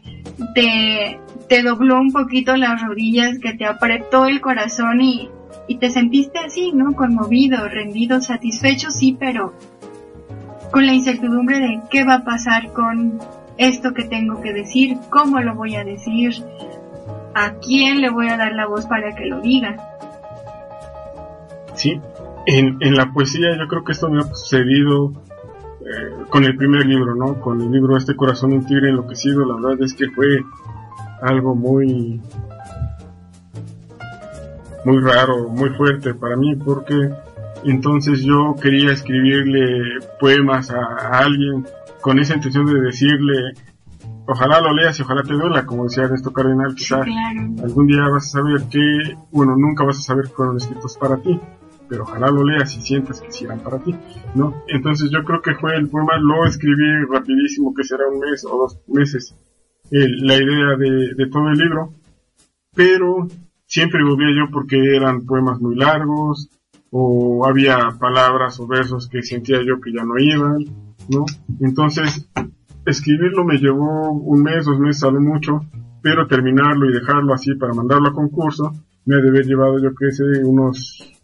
[0.54, 5.30] te, te dobló un poquito las rodillas, que te apretó el corazón y,
[5.68, 6.94] y te sentiste así, ¿no?
[6.94, 9.54] Conmovido, rendido, satisfecho, sí, pero
[10.76, 13.18] con la incertidumbre de qué va a pasar con
[13.58, 16.34] esto que tengo que decir, cómo lo voy a decir,
[17.34, 19.78] a quién le voy a dar la voz para que lo diga.
[21.76, 22.02] Sí,
[22.46, 25.14] en, la poesía yo creo que esto me ha sucedido
[25.80, 27.40] eh, con el primer libro, ¿no?
[27.40, 30.44] Con el libro Este corazón un tigre enloquecido, la verdad es que fue
[31.22, 32.20] algo muy
[34.84, 37.12] muy raro, muy fuerte para mí porque
[37.72, 41.66] entonces yo quería escribirle poemas a, alguien
[42.02, 43.54] con esa intención de decirle
[44.28, 47.06] ojalá lo leas y ojalá te duela, como decía Ernesto Cardenal, quizás
[47.64, 51.18] algún día vas a saber que, bueno, nunca vas a saber que fueron escritos para
[51.18, 51.40] ti,
[51.88, 53.96] pero ojalá lo leas y sientas que sí eran para ti,
[54.34, 54.64] ¿no?
[54.68, 58.58] Entonces yo creo que fue el poema, lo escribí rapidísimo, que será un mes o
[58.58, 59.36] dos meses,
[59.92, 61.94] la idea de, todo el libro,
[62.76, 63.28] pero
[63.68, 66.50] siempre volvía yo porque eran poemas muy largos,
[66.92, 70.66] o había palabras o versos que sentía yo que ya no iban,
[71.10, 71.26] ¿no?
[71.60, 72.30] Entonces,
[72.86, 75.62] escribirlo me llevó un mes, dos meses a lo mucho,
[76.02, 78.74] pero terminarlo y dejarlo así para mandarlo a concurso,
[79.06, 81.16] me ha de haber llevado yo que sé unos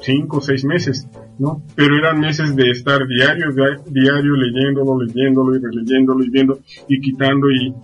[0.00, 1.06] cinco o seis meses,
[1.38, 1.62] ¿no?
[1.74, 3.48] Pero eran meses de estar diario,
[3.86, 6.58] diario leyéndolo, leyéndolo y releyéndolo y viendo
[6.88, 7.74] y quitando y,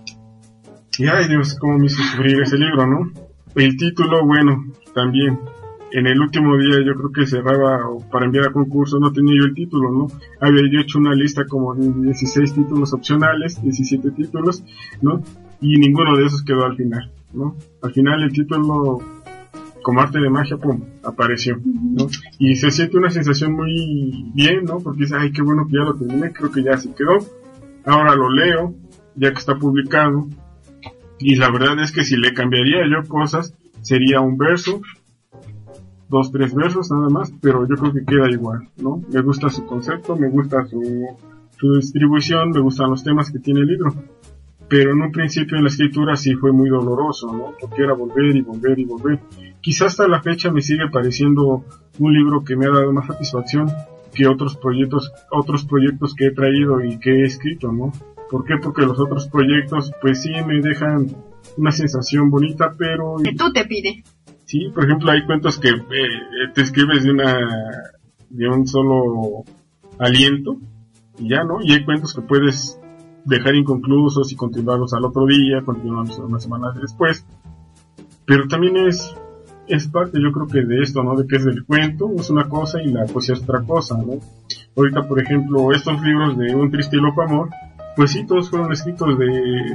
[0.97, 3.11] y ay Dios, cómo me hizo sufrir ese libro, ¿no?
[3.55, 5.39] El título, bueno, también.
[5.91, 7.79] En el último día yo creo que cerraba
[8.11, 10.07] para enviar a concurso, no tenía yo el título, ¿no?
[10.41, 14.63] Había yo hecho una lista como de 16 títulos opcionales, 17 títulos,
[15.01, 15.21] ¿no?
[15.61, 17.55] Y ninguno de esos quedó al final, ¿no?
[17.81, 19.01] Al final el título
[19.81, 22.07] como arte de magia, pum, apareció, ¿no?
[22.37, 24.79] Y se siente una sensación muy bien, ¿no?
[24.79, 27.19] Porque dice, ay, qué bueno que ya lo terminé, creo que ya se quedó.
[27.85, 28.75] Ahora lo leo,
[29.15, 30.27] ya que está publicado.
[31.19, 34.81] Y la verdad es que si le cambiaría yo cosas, sería un verso,
[36.09, 39.01] dos, tres versos nada más, pero yo creo que queda igual, ¿no?
[39.11, 40.81] Me gusta su concepto, me gusta su,
[41.57, 43.93] su distribución, me gustan los temas que tiene el libro
[44.69, 47.53] pero en un principio en la escritura sí fue muy doloroso, ¿no?
[47.59, 49.19] Porque era volver y volver y volver.
[49.61, 51.63] Quizás hasta la fecha me sigue pareciendo
[51.99, 53.71] un libro que me ha dado más satisfacción
[54.13, 57.91] que otros proyectos, otros proyectos que he traído y que he escrito, ¿no?
[58.29, 58.55] ¿Por qué?
[58.61, 61.07] Porque los otros proyectos, pues sí me dejan
[61.55, 63.15] una sensación bonita, pero...
[63.23, 64.03] Que tú te pides.
[64.47, 67.37] Sí, por ejemplo, hay cuentos que eh, te escribes de una,
[68.29, 69.43] de un solo
[69.99, 70.55] aliento
[71.19, 71.57] y ya, ¿no?
[71.61, 72.79] Y hay cuentos que puedes
[73.25, 77.25] dejar inconclusos y continuarlos al otro día, continuarlos unas semanas después.
[78.25, 79.13] Pero también es,
[79.67, 81.17] es parte, yo creo que de esto, ¿no?
[81.17, 84.13] De que es el cuento, es una cosa y la poesía es otra cosa, ¿no?
[84.77, 87.49] Ahorita, por ejemplo, estos libros de Un triste y loco amor,
[87.97, 89.25] pues sí, todos fueron escritos de,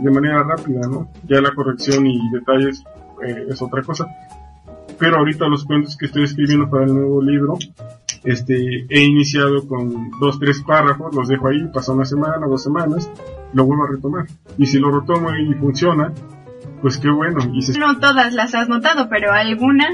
[0.03, 1.11] de manera rápida, ¿no?
[1.29, 2.83] Ya la corrección y detalles
[3.23, 4.07] eh, es otra cosa.
[4.99, 7.59] Pero ahorita los cuentos que estoy escribiendo para el nuevo libro,
[8.25, 13.11] este, he iniciado con dos, tres párrafos, los dejo ahí, pasa una semana, dos semanas,
[13.53, 14.27] lo vuelvo a retomar.
[14.59, 16.13] Y si lo retomo y funciona,
[16.81, 17.41] pues qué bueno.
[17.53, 19.87] Y No todas las has notado, pero alguna,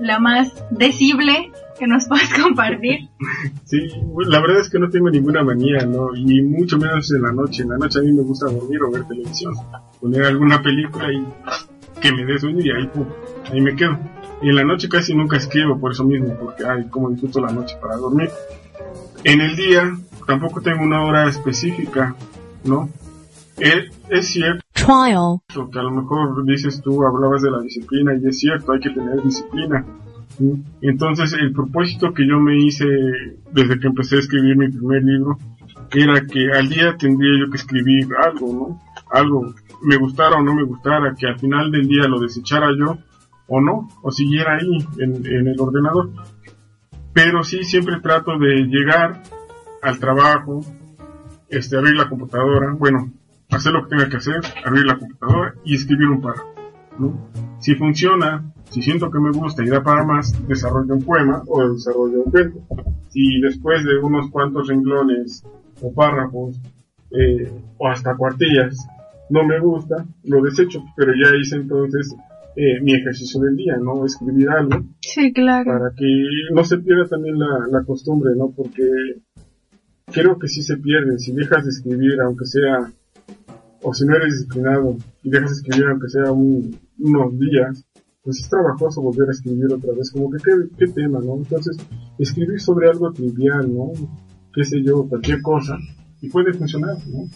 [0.00, 3.08] la más decible, que nos puedes compartir.
[3.64, 3.86] sí,
[4.26, 6.14] la verdad es que no tengo ninguna manía, ¿no?
[6.14, 7.62] Y mucho menos en la noche.
[7.62, 9.54] En la noche a mí me gusta dormir o ver televisión.
[10.00, 11.24] Poner alguna película y
[12.00, 12.90] que me dé sueño y ahí,
[13.52, 13.98] ahí me quedo.
[14.42, 17.52] Y en la noche casi nunca escribo por eso mismo, porque, ay, como disfruto la
[17.52, 18.30] noche para dormir.
[19.24, 22.14] En el día tampoco tengo una hora específica,
[22.64, 22.88] ¿no?
[23.58, 25.40] Es, cierto Trial.
[25.72, 28.90] que a lo mejor dices tú, hablabas de la disciplina y es cierto, hay que
[28.90, 29.84] tener disciplina.
[30.82, 32.84] Entonces el propósito que yo me hice
[33.52, 35.38] desde que empecé a escribir mi primer libro
[35.92, 38.82] era que al día tendría yo que escribir algo, ¿no?
[39.10, 42.98] Algo, me gustara o no me gustara, que al final del día lo desechara yo
[43.48, 46.10] o no, o siguiera ahí en, el ordenador.
[47.12, 49.22] Pero sí siempre trato de llegar
[49.82, 50.60] al trabajo,
[51.48, 53.12] este, abrir la computadora, bueno,
[53.50, 56.56] hacer lo que tenga que hacer, abrir la computadora y escribir un párrafo.
[57.58, 61.68] Si funciona, si siento que me gusta y da para más, desarrollo un poema o
[61.68, 62.60] desarrollo un cuento.
[63.08, 65.44] Si después de unos cuantos renglones
[65.80, 66.56] o párrafos
[67.10, 68.86] eh, o hasta cuartillas
[69.28, 72.14] no me gusta, lo desecho, pero ya hice entonces
[72.56, 74.04] eh, mi ejercicio del día, ¿no?
[74.06, 74.82] Escribir algo.
[75.02, 75.72] Sí, claro.
[75.72, 76.06] Para que
[76.54, 78.50] no se pierda también la, la costumbre, ¿no?
[78.50, 78.82] Porque
[80.06, 81.18] creo que sí se pierde.
[81.18, 82.90] Si dejas de escribir, aunque sea,
[83.82, 87.86] o si no eres disciplinado, y dejas de escribir, aunque sea unos días,
[88.22, 90.10] pues es trabajoso volver a escribir otra vez.
[90.10, 91.36] Como que, ¿qué, qué tema, no?
[91.36, 91.76] Entonces,
[92.18, 93.92] escribir sobre algo trivial, ¿no?
[94.54, 95.78] Qué sé yo, cualquier cosa,
[96.22, 97.28] y puede funcionar, ¿no?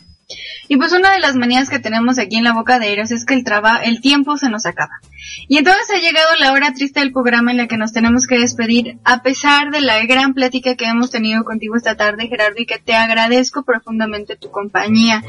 [0.69, 3.25] Y pues una de las manías que tenemos aquí en la boca de Eros es
[3.25, 5.01] que el, traba, el tiempo se nos acaba.
[5.49, 8.39] Y entonces ha llegado la hora triste del programa en la que nos tenemos que
[8.39, 12.67] despedir, a pesar de la gran plática que hemos tenido contigo esta tarde, Gerardo, y
[12.67, 15.23] que te agradezco profundamente tu compañía.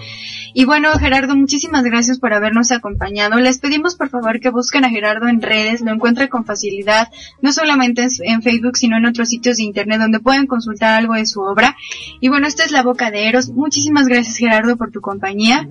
[0.54, 3.40] Y bueno, Gerardo, muchísimas gracias por habernos acompañado.
[3.40, 7.10] Les pedimos por favor que busquen a Gerardo en redes, lo encuentren con facilidad,
[7.42, 11.26] no solamente en Facebook, sino en otros sitios de internet donde pueden consultar algo de
[11.26, 11.76] su obra.
[12.20, 13.50] Y bueno, esta es la boca de Eros.
[13.50, 15.68] Muchísimas gracias, Gerardo, por tu compañía.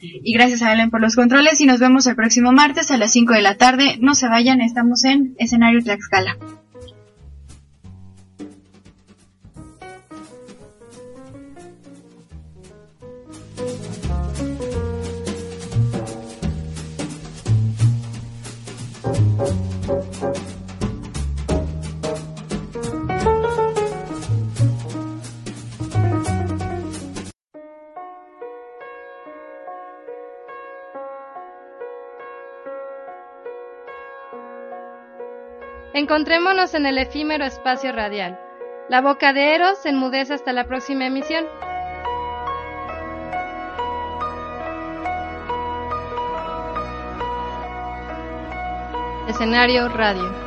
[0.00, 3.12] Y gracias a Ellen por los controles y nos vemos el próximo martes a las
[3.12, 3.96] 5 de la tarde.
[4.00, 6.36] No se vayan, estamos en escenario Tlaxcala.
[36.04, 38.38] Encontrémonos en el efímero espacio radial.
[38.90, 41.46] La boca de Eros enmudece hasta la próxima emisión.
[49.28, 50.43] Escenario Radio.